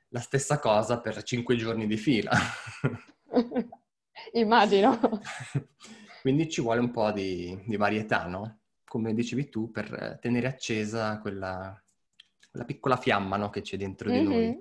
la 0.10 0.20
stessa 0.20 0.60
cosa 0.60 1.00
per 1.00 1.24
cinque 1.24 1.56
giorni 1.56 1.88
di 1.88 1.98
fila. 1.98 2.32
Immagino. 4.34 5.00
Quindi 6.22 6.48
ci 6.48 6.62
vuole 6.62 6.80
un 6.80 6.92
po' 6.92 7.12
di, 7.12 7.60
di, 7.65 7.76
varietà, 7.76 8.28
no? 8.28 8.60
Come 8.86 9.15
dicevi 9.15 9.50
tu, 9.50 9.72
per 9.72 10.20
tenere 10.22 10.46
accesa 10.46 11.20
quella, 11.20 11.82
quella 12.52 12.65
piccola 12.65 12.98
fiamma 12.98 13.36
no, 13.36 13.50
che 13.50 13.62
c'è 13.62 13.78
dentro 13.78 14.10
mm-hmm. 14.10 14.20
di 14.20 14.28
noi. 14.28 14.58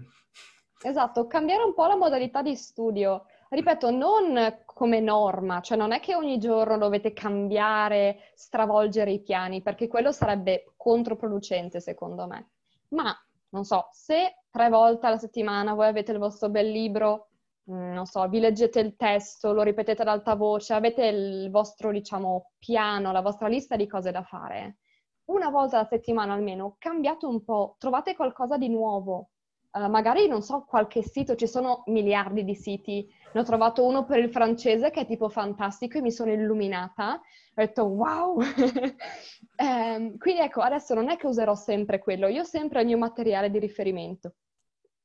Esatto, 0.81 1.27
cambiare 1.27 1.63
un 1.63 1.75
po' 1.75 1.87
la 1.87 1.97
modalità 1.97 2.41
di 2.41 2.55
studio 2.55 3.27
ripeto, 3.49 3.91
non 3.91 4.63
come 4.79 5.01
norma, 5.01 5.61
cioè 5.61 5.77
non 5.77 5.91
è 5.91 5.99
che 5.99 6.15
ogni 6.15 6.39
giorno 6.39 6.79
dovete 6.79 7.13
cambiare, 7.13 8.31
stravolgere 8.35 9.11
i 9.11 9.21
piani, 9.21 9.61
perché 9.61 9.89
quello 9.89 10.13
sarebbe 10.13 10.73
controproducente 10.77 11.81
secondo 11.81 12.29
me. 12.29 12.51
Ma, 12.91 13.13
non 13.49 13.65
so, 13.65 13.89
se 13.91 14.45
tre 14.49 14.69
volte 14.69 15.07
alla 15.07 15.19
settimana 15.19 15.75
voi 15.75 15.89
avete 15.89 16.13
il 16.13 16.19
vostro 16.19 16.49
bel 16.49 16.71
libro, 16.71 17.31
mm, 17.69 17.93
non 17.93 18.07
so, 18.07 18.29
vi 18.29 18.39
leggete 18.39 18.79
il 18.79 18.95
testo, 18.95 19.53
lo 19.53 19.63
ripetete 19.63 20.03
ad 20.03 20.07
alta 20.07 20.37
voce, 20.37 20.75
avete 20.75 21.07
il 21.07 21.51
vostro, 21.51 21.91
diciamo, 21.91 22.53
piano, 22.57 23.11
la 23.11 23.21
vostra 23.21 23.49
lista 23.49 23.75
di 23.75 23.89
cose 23.89 24.13
da 24.13 24.23
fare, 24.23 24.77
una 25.25 25.51
volta 25.51 25.79
alla 25.79 25.89
settimana 25.89 26.35
almeno 26.35 26.77
cambiate 26.79 27.27
un 27.27 27.43
po', 27.43 27.75
trovate 27.81 28.15
qualcosa 28.15 28.57
di 28.57 28.69
nuovo. 28.69 29.31
Uh, 29.73 29.89
magari, 29.89 30.29
non 30.29 30.41
so, 30.41 30.65
qualche 30.69 31.03
sito, 31.03 31.35
ci 31.35 31.49
sono 31.49 31.83
miliardi 31.87 32.45
di 32.45 32.55
siti 32.55 33.13
ne 33.33 33.41
ho 33.41 33.45
trovato 33.45 33.85
uno 33.85 34.05
per 34.05 34.19
il 34.19 34.31
francese 34.31 34.91
che 34.91 35.01
è 35.01 35.07
tipo 35.07 35.29
fantastico 35.29 35.99
e 35.99 36.01
mi 36.01 36.13
sono 36.13 36.33
illuminata. 36.33 37.15
Ho 37.15 37.21
detto 37.55 37.85
wow! 37.85 38.41
eh, 39.57 40.15
quindi 40.19 40.41
ecco, 40.41 40.61
adesso 40.61 40.95
non 40.95 41.11
è 41.11 41.17
che 41.17 41.27
userò 41.27 41.55
sempre 41.55 41.99
quello, 41.99 42.29
io 42.29 42.43
ho 42.43 42.45
sempre 42.45 42.81
il 42.81 42.87
mio 42.87 42.99
materiale 42.99 43.51
di 43.51 43.59
riferimento. 43.59 44.35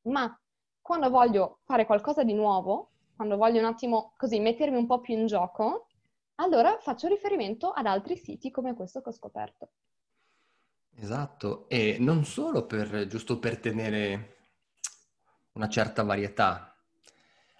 Ma 0.04 0.38
quando 0.82 1.10
voglio 1.10 1.60
fare 1.64 1.86
qualcosa 1.86 2.24
di 2.24 2.34
nuovo, 2.34 2.92
quando 3.16 3.38
voglio 3.38 3.60
un 3.60 3.66
attimo 3.66 4.14
così 4.18 4.40
mettermi 4.40 4.78
un 4.78 4.86
po' 4.86 5.00
più 5.00 5.16
in 5.16 5.28
gioco, 5.28 5.88
allora 6.36 6.78
faccio 6.80 7.08
riferimento 7.08 7.70
ad 7.70 7.86
altri 7.86 8.18
siti 8.18 8.52
come 8.52 8.74
questo 8.74 9.02
che 9.02 9.10
ho 9.10 9.14
scoperto. 9.14 9.70
Esatto, 10.96 11.68
e 11.70 11.98
non 12.00 12.24
solo 12.24 12.66
per, 12.66 13.08
giusto 13.08 13.40
per 13.40 13.60
tenere 13.60 14.38
una 15.54 15.68
certa 15.68 16.04
varietà, 16.04 16.73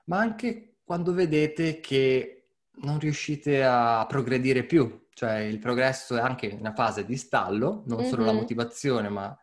ma 0.06 0.20
anche 0.20 0.78
quando 0.84 1.14
vedete 1.14 1.80
che 1.80 2.46
non 2.76 3.00
riuscite 3.00 3.64
a 3.64 4.06
progredire 4.08 4.64
più, 4.64 5.08
cioè 5.14 5.38
il 5.38 5.60
progresso 5.60 6.18
è 6.18 6.20
anche 6.20 6.56
una 6.60 6.74
fase 6.74 7.06
di 7.06 7.16
stallo, 7.16 7.84
non 7.86 8.00
mm-hmm. 8.00 8.10
solo 8.10 8.26
la 8.26 8.34
motivazione, 8.34 9.10
ma 9.10 9.38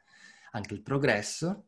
anche 0.53 0.75
il 0.75 0.83
progresso. 0.83 1.67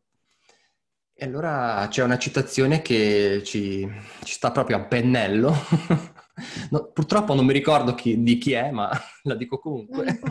E 1.15 1.25
allora 1.25 1.87
c'è 1.89 2.03
una 2.03 2.19
citazione 2.19 2.83
che 2.83 3.43
ci, 3.45 3.89
ci 4.25 4.33
sta 4.33 4.51
proprio 4.51 4.77
a 4.77 4.85
pennello. 4.87 5.55
no, 6.71 6.91
purtroppo 6.93 7.35
non 7.35 7.45
mi 7.45 7.53
ricordo 7.53 7.95
chi, 7.95 8.21
di 8.23 8.39
chi 8.39 8.53
è, 8.53 8.71
ma 8.71 8.91
la 9.23 9.35
dico 9.35 9.59
comunque. 9.59 10.19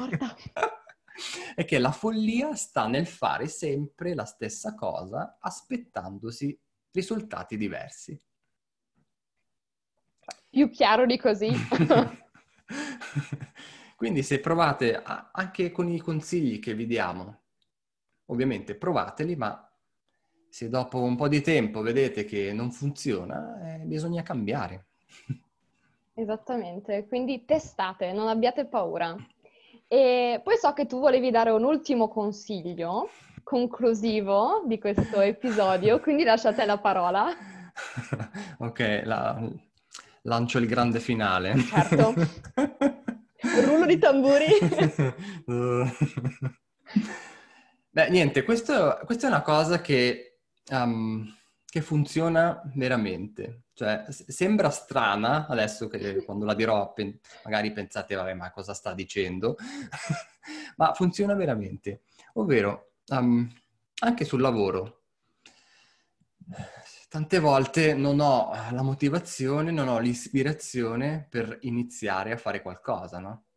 È 1.53 1.65
che 1.65 1.77
la 1.77 1.91
follia 1.91 2.55
sta 2.55 2.87
nel 2.87 3.05
fare 3.05 3.47
sempre 3.47 4.15
la 4.15 4.25
stessa 4.25 4.73
cosa 4.73 5.37
aspettandosi 5.39 6.57
risultati 6.91 7.57
diversi. 7.57 8.19
Più 10.51 10.69
chiaro 10.69 11.05
di 11.05 11.17
così. 11.17 11.49
Quindi 13.95 14.21
se 14.21 14.41
provate 14.41 15.01
anche 15.31 15.71
con 15.71 15.87
i 15.87 15.99
consigli 15.99 16.59
che 16.59 16.73
vi 16.73 16.85
diamo, 16.85 17.43
ovviamente 18.25 18.75
provateli, 18.75 19.37
ma 19.37 19.71
se 20.49 20.67
dopo 20.67 21.01
un 21.01 21.15
po' 21.15 21.29
di 21.29 21.39
tempo 21.39 21.81
vedete 21.81 22.25
che 22.25 22.51
non 22.51 22.71
funziona, 22.71 23.75
eh, 23.75 23.85
bisogna 23.85 24.23
cambiare. 24.23 24.87
Esattamente, 26.13 27.07
quindi 27.07 27.45
testate, 27.45 28.11
non 28.11 28.27
abbiate 28.27 28.65
paura. 28.65 29.15
E 29.87 30.41
poi 30.43 30.57
so 30.57 30.73
che 30.73 30.85
tu 30.85 30.99
volevi 30.99 31.31
dare 31.31 31.51
un 31.51 31.63
ultimo 31.63 32.09
consiglio 32.09 33.09
conclusivo 33.43 34.63
di 34.65 34.77
questo 34.79 35.21
episodio, 35.21 36.01
quindi 36.01 36.23
lasciate 36.23 36.65
la 36.65 36.77
parola. 36.77 37.29
ok, 38.59 39.01
la... 39.05 39.69
lancio 40.23 40.57
il 40.57 40.67
grande 40.67 40.99
finale. 40.99 41.57
Certo. 41.59 42.13
Rullo 43.65 43.85
di 43.85 43.97
tamburi. 43.97 44.45
Beh, 47.93 48.09
niente, 48.09 48.43
questo, 48.43 48.99
questa 49.03 49.27
è 49.27 49.29
una 49.29 49.41
cosa 49.41 49.81
che, 49.81 50.39
um, 50.69 51.25
che 51.65 51.81
funziona 51.81 52.61
veramente. 52.75 53.63
Cioè, 53.73 54.05
sembra 54.09 54.69
strana, 54.69 55.47
adesso 55.47 55.87
che 55.87 56.23
quando 56.23 56.45
la 56.45 56.53
dirò 56.53 56.93
pen- 56.93 57.19
magari 57.43 57.71
pensate, 57.73 58.15
vabbè, 58.15 58.33
ma 58.33 58.51
cosa 58.51 58.73
sta 58.73 58.93
dicendo? 58.93 59.57
ma 60.77 60.93
funziona 60.93 61.33
veramente. 61.33 62.03
Ovvero, 62.33 62.91
um, 63.07 63.49
anche 63.99 64.23
sul 64.23 64.39
lavoro. 64.41 64.99
Tante 67.11 67.39
volte 67.39 67.93
non 67.93 68.21
ho 68.21 68.53
la 68.71 68.83
motivazione, 68.83 69.69
non 69.69 69.89
ho 69.89 69.99
l'ispirazione 69.99 71.27
per 71.29 71.57
iniziare 71.63 72.31
a 72.31 72.37
fare 72.37 72.61
qualcosa, 72.61 73.19
no? 73.19 73.47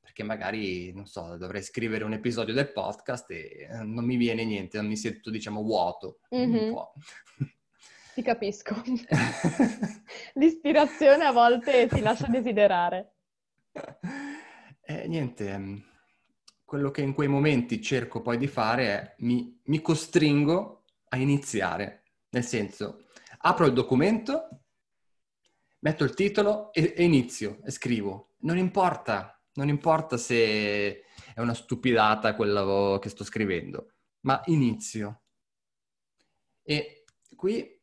Perché 0.00 0.24
magari, 0.24 0.92
non 0.92 1.06
so, 1.06 1.36
dovrei 1.36 1.62
scrivere 1.62 2.02
un 2.02 2.14
episodio 2.14 2.52
del 2.52 2.72
podcast 2.72 3.30
e 3.30 3.68
non 3.84 4.04
mi 4.04 4.16
viene 4.16 4.44
niente, 4.44 4.78
non 4.78 4.88
mi 4.88 4.96
sento, 4.96 5.30
diciamo, 5.30 5.62
vuoto 5.62 6.18
mm-hmm. 6.34 6.54
un 6.56 6.72
po'. 6.72 6.92
Ti 8.16 8.22
capisco. 8.22 8.74
L'ispirazione 10.34 11.24
a 11.24 11.30
volte 11.30 11.86
ti 11.86 12.00
lascia 12.00 12.26
desiderare. 12.26 13.12
Eh, 14.90 15.06
niente, 15.06 15.50
ehm, 15.50 15.84
quello 16.64 16.90
che 16.90 17.02
in 17.02 17.12
quei 17.12 17.28
momenti 17.28 17.82
cerco 17.82 18.22
poi 18.22 18.38
di 18.38 18.46
fare 18.46 18.86
è 18.86 19.14
mi, 19.18 19.60
mi 19.64 19.82
costringo 19.82 20.84
a 21.10 21.18
iniziare. 21.18 21.97
Nel 22.30 22.44
senso, 22.44 23.06
apro 23.38 23.66
il 23.66 23.72
documento, 23.72 24.48
metto 25.80 26.04
il 26.04 26.14
titolo 26.14 26.72
e, 26.72 26.94
e 26.96 27.04
inizio 27.04 27.60
e 27.64 27.70
scrivo. 27.70 28.34
Non 28.40 28.58
importa, 28.58 29.40
non 29.54 29.68
importa 29.68 30.16
se 30.16 31.04
è 31.34 31.40
una 31.40 31.54
stupidata 31.54 32.34
quello 32.34 32.98
che 33.00 33.08
sto 33.08 33.24
scrivendo, 33.24 33.92
ma 34.20 34.40
inizio. 34.46 35.22
E 36.62 37.04
qui 37.34 37.78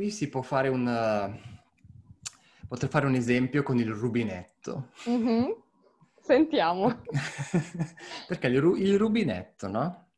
qui 0.00 0.10
si 0.10 0.30
può 0.30 0.40
fare 0.40 0.68
un... 0.68 1.38
Potrei 2.66 2.88
fare 2.88 3.04
un 3.04 3.14
esempio 3.14 3.62
con 3.62 3.78
il 3.78 3.92
rubinetto. 3.92 4.92
Mm-hmm. 5.08 5.50
Sentiamo. 6.20 7.02
Perché 8.26 8.46
il, 8.46 8.60
ru- 8.60 8.78
il 8.78 8.96
rubinetto, 8.96 9.68
no? 9.68 10.12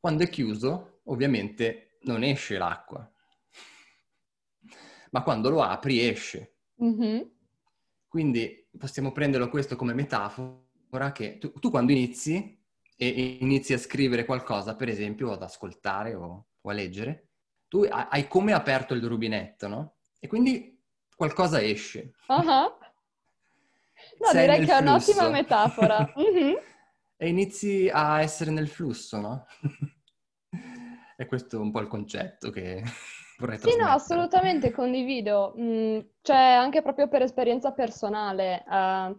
Quando 0.00 0.24
è 0.24 0.28
chiuso, 0.28 0.93
ovviamente 1.04 1.98
non 2.02 2.22
esce 2.22 2.58
l'acqua. 2.58 3.10
Ma 5.10 5.22
quando 5.22 5.50
lo 5.50 5.62
apri, 5.62 6.06
esce. 6.06 6.56
Mm-hmm. 6.82 7.20
Quindi 8.08 8.68
possiamo 8.76 9.12
prenderlo 9.12 9.48
questo 9.48 9.76
come 9.76 9.94
metafora 9.94 11.12
che 11.12 11.38
tu, 11.38 11.52
tu, 11.52 11.70
quando 11.70 11.92
inizi 11.92 12.60
e 12.96 13.38
inizi 13.40 13.72
a 13.72 13.78
scrivere 13.78 14.24
qualcosa, 14.24 14.76
per 14.76 14.88
esempio, 14.88 15.30
o 15.30 15.32
ad 15.32 15.42
ascoltare 15.42 16.14
o, 16.14 16.46
o 16.60 16.70
a 16.70 16.72
leggere, 16.72 17.28
tu 17.68 17.86
hai 17.88 18.28
come 18.28 18.52
aperto 18.52 18.94
il 18.94 19.04
rubinetto, 19.04 19.66
no? 19.68 19.96
E 20.20 20.28
quindi 20.28 20.80
qualcosa 21.16 21.60
esce. 21.60 22.14
Uh-huh. 22.28 22.82
No, 24.18 24.26
Sei 24.30 24.40
direi 24.40 24.64
che 24.64 24.72
è 24.72 24.80
un'ottima 24.80 25.28
metafora. 25.28 26.12
Mm-hmm. 26.18 26.54
e 27.16 27.28
inizi 27.28 27.90
a 27.92 28.20
essere 28.20 28.50
nel 28.50 28.68
flusso, 28.68 29.20
no? 29.20 29.46
E 31.24 31.26
questo 31.26 31.56
è 31.56 31.58
un 31.58 31.70
po' 31.70 31.80
il 31.80 31.88
concetto 31.88 32.50
che 32.50 32.82
vorrei 33.38 33.58
Sì, 33.58 33.76
no, 33.76 33.88
assolutamente 33.88 34.70
condivido. 34.70 35.54
Mm, 35.58 35.98
cioè, 36.22 36.36
anche 36.36 36.82
proprio 36.82 37.08
per 37.08 37.22
esperienza 37.22 37.72
personale. 37.72 38.64
Uh, 38.66 39.18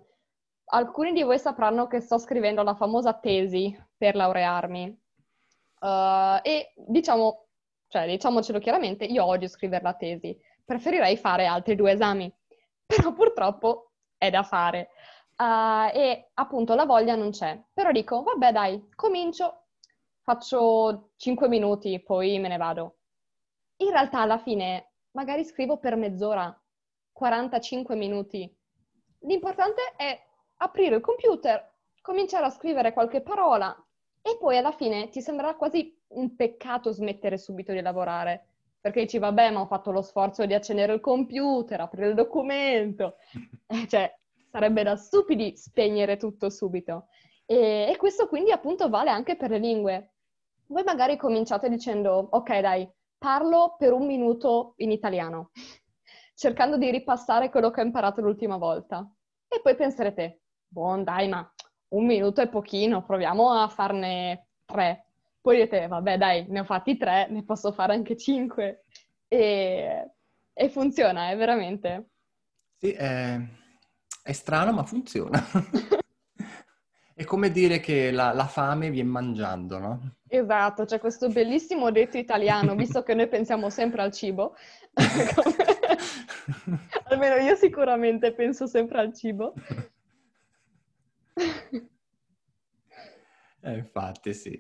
alcuni 0.66 1.12
di 1.12 1.24
voi 1.24 1.38
sapranno 1.38 1.88
che 1.88 2.00
sto 2.00 2.18
scrivendo 2.18 2.64
la 2.64 2.76
famosa 2.76 3.14
tesi 3.14 3.76
per 3.98 4.16
laurearmi. 4.16 5.04
Uh, 5.80 6.40
e 6.42 6.74
diciamo, 6.76 7.48
cioè, 7.88 8.08
diciamocelo 8.08 8.60
chiaramente, 8.60 9.06
io 9.06 9.26
odio 9.26 9.48
scrivere 9.48 9.84
la 9.84 9.94
tesi, 9.94 10.38
preferirei 10.64 11.18
fare 11.18 11.46
altri 11.46 11.76
due 11.76 11.92
esami, 11.92 12.32
però 12.86 13.14
purtroppo 13.14 13.92
è 14.18 14.30
da 14.30 14.44
fare. 14.44 14.90
Uh, 15.38 15.92
e 15.94 16.30
appunto 16.36 16.76
la 16.76 16.86
voglia 16.86 17.16
non 17.16 17.32
c'è. 17.32 17.62
Però 17.74 17.92
dico, 17.92 18.24
vabbè 18.24 18.52
dai, 18.54 18.90
comincio, 18.96 19.65
faccio 20.26 21.12
5 21.18 21.48
minuti, 21.48 22.02
poi 22.02 22.40
me 22.40 22.48
ne 22.48 22.58
vado. 22.58 22.98
In 23.78 23.92
realtà 23.92 24.22
alla 24.22 24.40
fine 24.40 24.94
magari 25.12 25.46
scrivo 25.46 25.78
per 25.78 25.96
mezz'ora, 25.96 26.52
45 27.12 27.96
minuti. 27.96 28.52
L'importante 29.20 29.94
è 29.96 30.20
aprire 30.58 30.96
il 30.96 31.02
computer, 31.02 31.74
cominciare 32.02 32.46
a 32.46 32.50
scrivere 32.50 32.92
qualche 32.92 33.22
parola 33.22 33.72
e 34.20 34.36
poi 34.40 34.58
alla 34.58 34.72
fine 34.72 35.10
ti 35.10 35.22
sembrerà 35.22 35.56
quasi 35.56 35.96
un 36.10 36.36
peccato 36.36 36.92
smettere 36.92 37.38
subito 37.38 37.72
di 37.72 37.82
lavorare, 37.82 38.48
perché 38.82 39.02
dici, 39.02 39.20
vabbè, 39.20 39.52
ma 39.52 39.62
ho 39.62 39.68
fatto 39.68 39.92
lo 39.92 40.02
sforzo 40.02 40.44
di 40.48 40.56
accendere 40.56 40.94
il 40.96 41.02
computer, 41.02 41.82
aprire 41.82 42.08
il 42.10 42.16
documento, 42.16 43.18
cioè 43.88 44.12
sarebbe 44.50 44.82
da 44.82 44.96
stupidi 44.96 45.56
spegnere 45.56 46.18
tutto 46.18 46.50
subito. 46.50 47.10
E, 47.46 47.92
e 47.92 47.98
questo 47.98 48.28
quindi 48.28 48.52
appunto 48.52 48.90
vale 48.90 49.12
anche 49.12 49.36
per 49.36 49.52
le 49.52 49.60
lingue. 49.60 50.15
Voi 50.68 50.84
magari 50.84 51.16
cominciate 51.16 51.70
dicendo, 51.70 52.28
ok 52.32 52.60
dai, 52.60 52.90
parlo 53.18 53.76
per 53.78 53.94
un 53.94 54.06
minuto 54.06 54.74
in 54.78 54.92
italiano, 54.92 55.52
cercando 56.34 56.78
di 56.78 56.90
ripassare 56.90 57.50
quello 57.50 57.70
che 57.70 57.82
ho 57.82 57.86
imparato 57.86 58.22
l'ultima 58.22 58.58
volta. 58.58 59.08
E 59.48 59.62
poi 59.62 59.76
penserete, 59.76 60.42
buon 60.68 61.04
dai, 61.04 61.28
ma 61.28 61.48
un 61.90 62.06
minuto 62.06 62.42
è 62.42 62.50
pochino, 62.50 63.06
proviamo 63.06 63.52
a 63.52 63.68
farne 63.68 64.48
tre. 64.66 65.06
Poi 65.40 65.58
dite, 65.58 65.88
vabbè 65.88 66.18
dai, 66.18 66.46
ne 66.50 66.62
ho 66.62 66.64
fatti 66.64 66.98
tre, 66.98 67.28
ne 67.30 67.44
posso 67.44 67.72
fare 67.72 67.94
anche 67.94 68.18
cinque. 68.18 68.86
E, 69.28 70.12
e 70.52 70.70
funziona, 70.70 71.30
è 71.30 71.38
veramente. 71.38 72.10
Sì, 72.78 72.92
è, 72.92 73.40
è 74.24 74.32
strano, 74.32 74.72
ma 74.72 74.84
funziona. 74.84 75.40
è 77.18 77.24
come 77.24 77.50
dire 77.50 77.80
che 77.80 78.12
la, 78.12 78.34
la, 78.34 78.46
fame 78.46 78.90
viene 78.90 79.10
mangiando, 79.10 79.80
no? 79.80 80.16
Esatto, 80.28 80.84
c'è 80.84 81.00
questo 81.00 81.30
bellissimo 81.30 81.90
detto 81.90 82.18
italiano, 82.18 82.76
visto 82.76 83.04
che 83.04 83.14
noi 83.14 83.30
pensiamo 83.30 83.70
sempre 83.70 84.02
al 84.02 84.12
cibo. 84.12 84.54
Almeno 87.08 87.36
io 87.36 87.56
sicuramente 87.56 88.34
penso 88.34 88.68
sempre 88.68 89.00
al 89.00 89.16
cibo. 89.16 89.54
Eh, 93.62 93.78
infatti, 93.78 94.34
sì. 94.34 94.60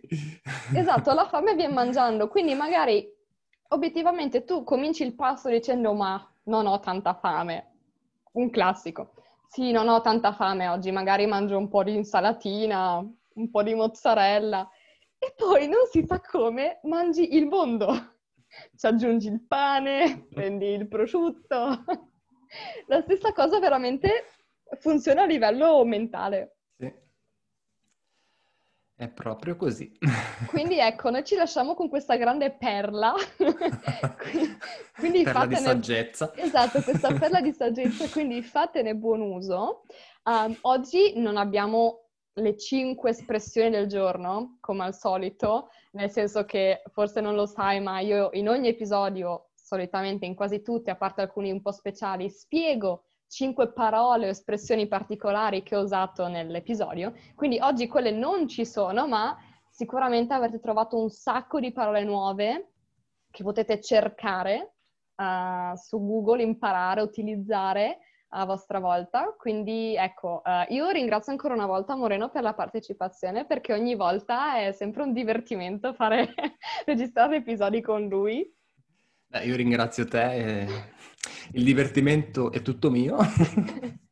Esatto, 0.73 1.13
la 1.13 1.27
fame 1.27 1.55
viene 1.55 1.73
mangiando, 1.73 2.29
quindi 2.29 2.53
magari 2.53 3.05
obiettivamente 3.67 4.45
tu 4.45 4.63
cominci 4.63 5.03
il 5.03 5.13
passo 5.13 5.49
dicendo 5.49 5.93
ma 5.93 6.25
non 6.43 6.67
ho 6.67 6.79
tanta 6.79 7.15
fame. 7.15 7.73
Un 8.31 8.49
classico. 8.49 9.14
Sì, 9.55 9.71
non 9.71 9.87
ho 9.87 10.01
tanta 10.01 10.33
fame 10.33 10.67
oggi, 10.67 10.91
magari 10.91 11.25
mangio 11.27 11.57
un 11.57 11.69
po' 11.69 11.81
di 11.81 11.95
insalatina, 11.95 12.97
un 13.35 13.49
po' 13.49 13.63
di 13.63 13.73
mozzarella 13.73 14.69
e 15.17 15.33
poi 15.33 15.69
non 15.69 15.85
si 15.89 16.03
sa 16.05 16.19
come 16.19 16.81
mangi 16.83 17.35
il 17.37 17.47
mondo. 17.47 17.87
Ci 18.75 18.85
aggiungi 18.85 19.29
il 19.29 19.45
pane, 19.47 20.27
prendi 20.29 20.65
il 20.73 20.89
prosciutto. 20.89 21.85
La 22.87 23.01
stessa 23.03 23.31
cosa 23.31 23.57
veramente 23.59 24.25
funziona 24.81 25.21
a 25.21 25.25
livello 25.25 25.85
mentale. 25.85 26.54
È 28.97 29.09
proprio 29.09 29.57
così. 29.57 29.91
Quindi 30.47 30.79
ecco, 30.79 31.09
noi 31.09 31.25
ci 31.25 31.35
lasciamo 31.35 31.73
con 31.73 31.89
questa 31.89 32.15
grande 32.15 32.51
perla. 32.51 33.13
quindi 34.95 35.23
perla 35.23 35.39
fatene... 35.41 35.59
di 35.59 35.63
saggezza. 35.65 36.31
Esatto, 36.33 36.81
questa 36.81 37.11
perla 37.19 37.41
di 37.41 37.51
saggezza, 37.51 38.07
quindi 38.07 38.41
fatene 38.41 38.95
buon 38.95 39.19
uso. 39.19 39.83
Um, 40.23 40.57
oggi 40.61 41.19
non 41.19 41.35
abbiamo 41.35 42.05
le 42.35 42.57
cinque 42.57 43.09
espressioni 43.09 43.69
del 43.69 43.87
giorno, 43.87 44.57
come 44.61 44.85
al 44.85 44.95
solito, 44.95 45.69
nel 45.91 46.09
senso 46.09 46.45
che 46.45 46.81
forse 46.93 47.19
non 47.19 47.35
lo 47.35 47.45
sai, 47.45 47.81
ma 47.81 47.99
io 47.99 48.29
in 48.31 48.47
ogni 48.47 48.69
episodio, 48.69 49.49
solitamente 49.53 50.25
in 50.25 50.35
quasi 50.35 50.61
tutti, 50.61 50.89
a 50.89 50.95
parte 50.95 51.21
alcuni 51.21 51.51
un 51.51 51.61
po' 51.61 51.71
speciali, 51.71 52.29
spiego 52.29 53.03
cinque 53.36 53.73
parole 53.73 54.27
o 54.27 54.29
espressioni 54.29 54.88
particolari 54.88 55.61
che 55.61 55.75
ho 55.75 55.81
usato 55.81 56.29
nell'episodio, 56.29 57.13
quindi 57.36 57.59
oggi 57.59 57.86
quelle 57.86 58.11
non 58.11 58.47
ci 58.47 58.65
sono, 58.65 59.07
ma 59.07 59.38
sicuramente 59.69 60.33
avrete 60.33 60.61
trovato 60.61 60.97
un 60.97 61.09
sacco 61.09 61.59
di 61.59 61.73
parole 61.73 62.05
nuove 62.05 62.71
che 63.29 63.43
potete 63.43 63.81
cercare 63.81 64.75
uh, 65.17 65.75
su 65.75 65.99
Google, 65.99 66.43
imparare, 66.43 67.01
utilizzare 67.01 67.99
a 68.29 68.45
vostra 68.45 68.79
volta. 68.79 69.36
Quindi 69.38 69.97
ecco, 69.97 70.41
uh, 70.45 70.73
io 70.73 70.88
ringrazio 70.91 71.33
ancora 71.33 71.55
una 71.55 71.65
volta 71.65 71.93
Moreno 71.97 72.29
per 72.29 72.41
la 72.41 72.53
partecipazione 72.53 73.45
perché 73.45 73.73
ogni 73.73 73.95
volta 73.95 74.59
è 74.59 74.71
sempre 74.71 75.03
un 75.03 75.11
divertimento 75.11 75.93
fare 75.93 76.33
registrare 76.86 77.36
episodi 77.36 77.81
con 77.81 78.07
lui. 78.07 78.49
Beh, 79.28 79.43
io 79.43 79.55
ringrazio 79.55 80.05
te, 80.05 80.67
il 81.53 81.63
divertimento 81.63 82.51
è 82.51 82.61
tutto 82.61 82.89
mio. 82.89 83.17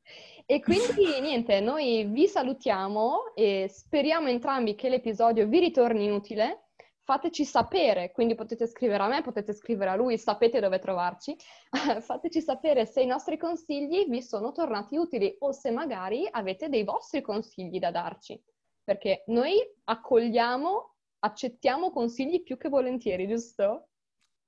E 0.45 0.59
quindi 0.59 1.21
niente, 1.21 1.61
noi 1.61 2.03
vi 2.03 2.27
salutiamo 2.27 3.33
e 3.33 3.67
speriamo 3.69 4.27
entrambi 4.27 4.75
che 4.75 4.89
l'episodio 4.89 5.47
vi 5.47 5.59
ritorni 5.59 6.09
utile. 6.09 6.67
Fateci 7.05 7.45
sapere, 7.45 8.11
quindi 8.11 8.35
potete 8.35 8.67
scrivere 8.67 9.03
a 9.03 9.07
me, 9.07 9.21
potete 9.21 9.53
scrivere 9.53 9.91
a 9.91 9.95
lui, 9.95 10.17
sapete 10.17 10.59
dove 10.59 10.79
trovarci. 10.79 11.35
Fateci 12.01 12.41
sapere 12.41 12.85
se 12.85 13.01
i 13.01 13.05
nostri 13.05 13.37
consigli 13.37 14.05
vi 14.09 14.21
sono 14.21 14.51
tornati 14.51 14.97
utili 14.97 15.33
o 15.39 15.53
se 15.53 15.71
magari 15.71 16.27
avete 16.29 16.67
dei 16.67 16.83
vostri 16.83 17.21
consigli 17.21 17.79
da 17.79 17.91
darci. 17.91 18.41
Perché 18.83 19.23
noi 19.27 19.55
accogliamo, 19.85 20.95
accettiamo 21.19 21.89
consigli 21.89 22.43
più 22.43 22.57
che 22.57 22.67
volentieri, 22.67 23.27
giusto? 23.27 23.87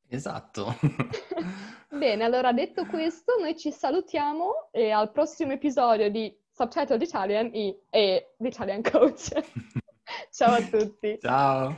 Esatto. 0.08 0.76
Bene, 1.89 2.24
allora 2.24 2.51
detto 2.53 2.86
questo, 2.86 3.38
noi 3.39 3.58
ci 3.58 3.72
salutiamo 3.72 4.70
e 4.72 4.91
al 4.91 5.12
prossimo 5.12 5.53
episodio 5.53 6.10
di 6.10 6.36
Subtitled 6.51 7.01
Italian 7.01 7.49
e, 7.53 7.84
e 7.89 8.34
l'Italian 8.38 8.82
Coach. 8.82 9.32
Ciao 10.32 10.53
a 10.53 10.62
tutti. 10.62 11.18
Ciao. 11.22 11.78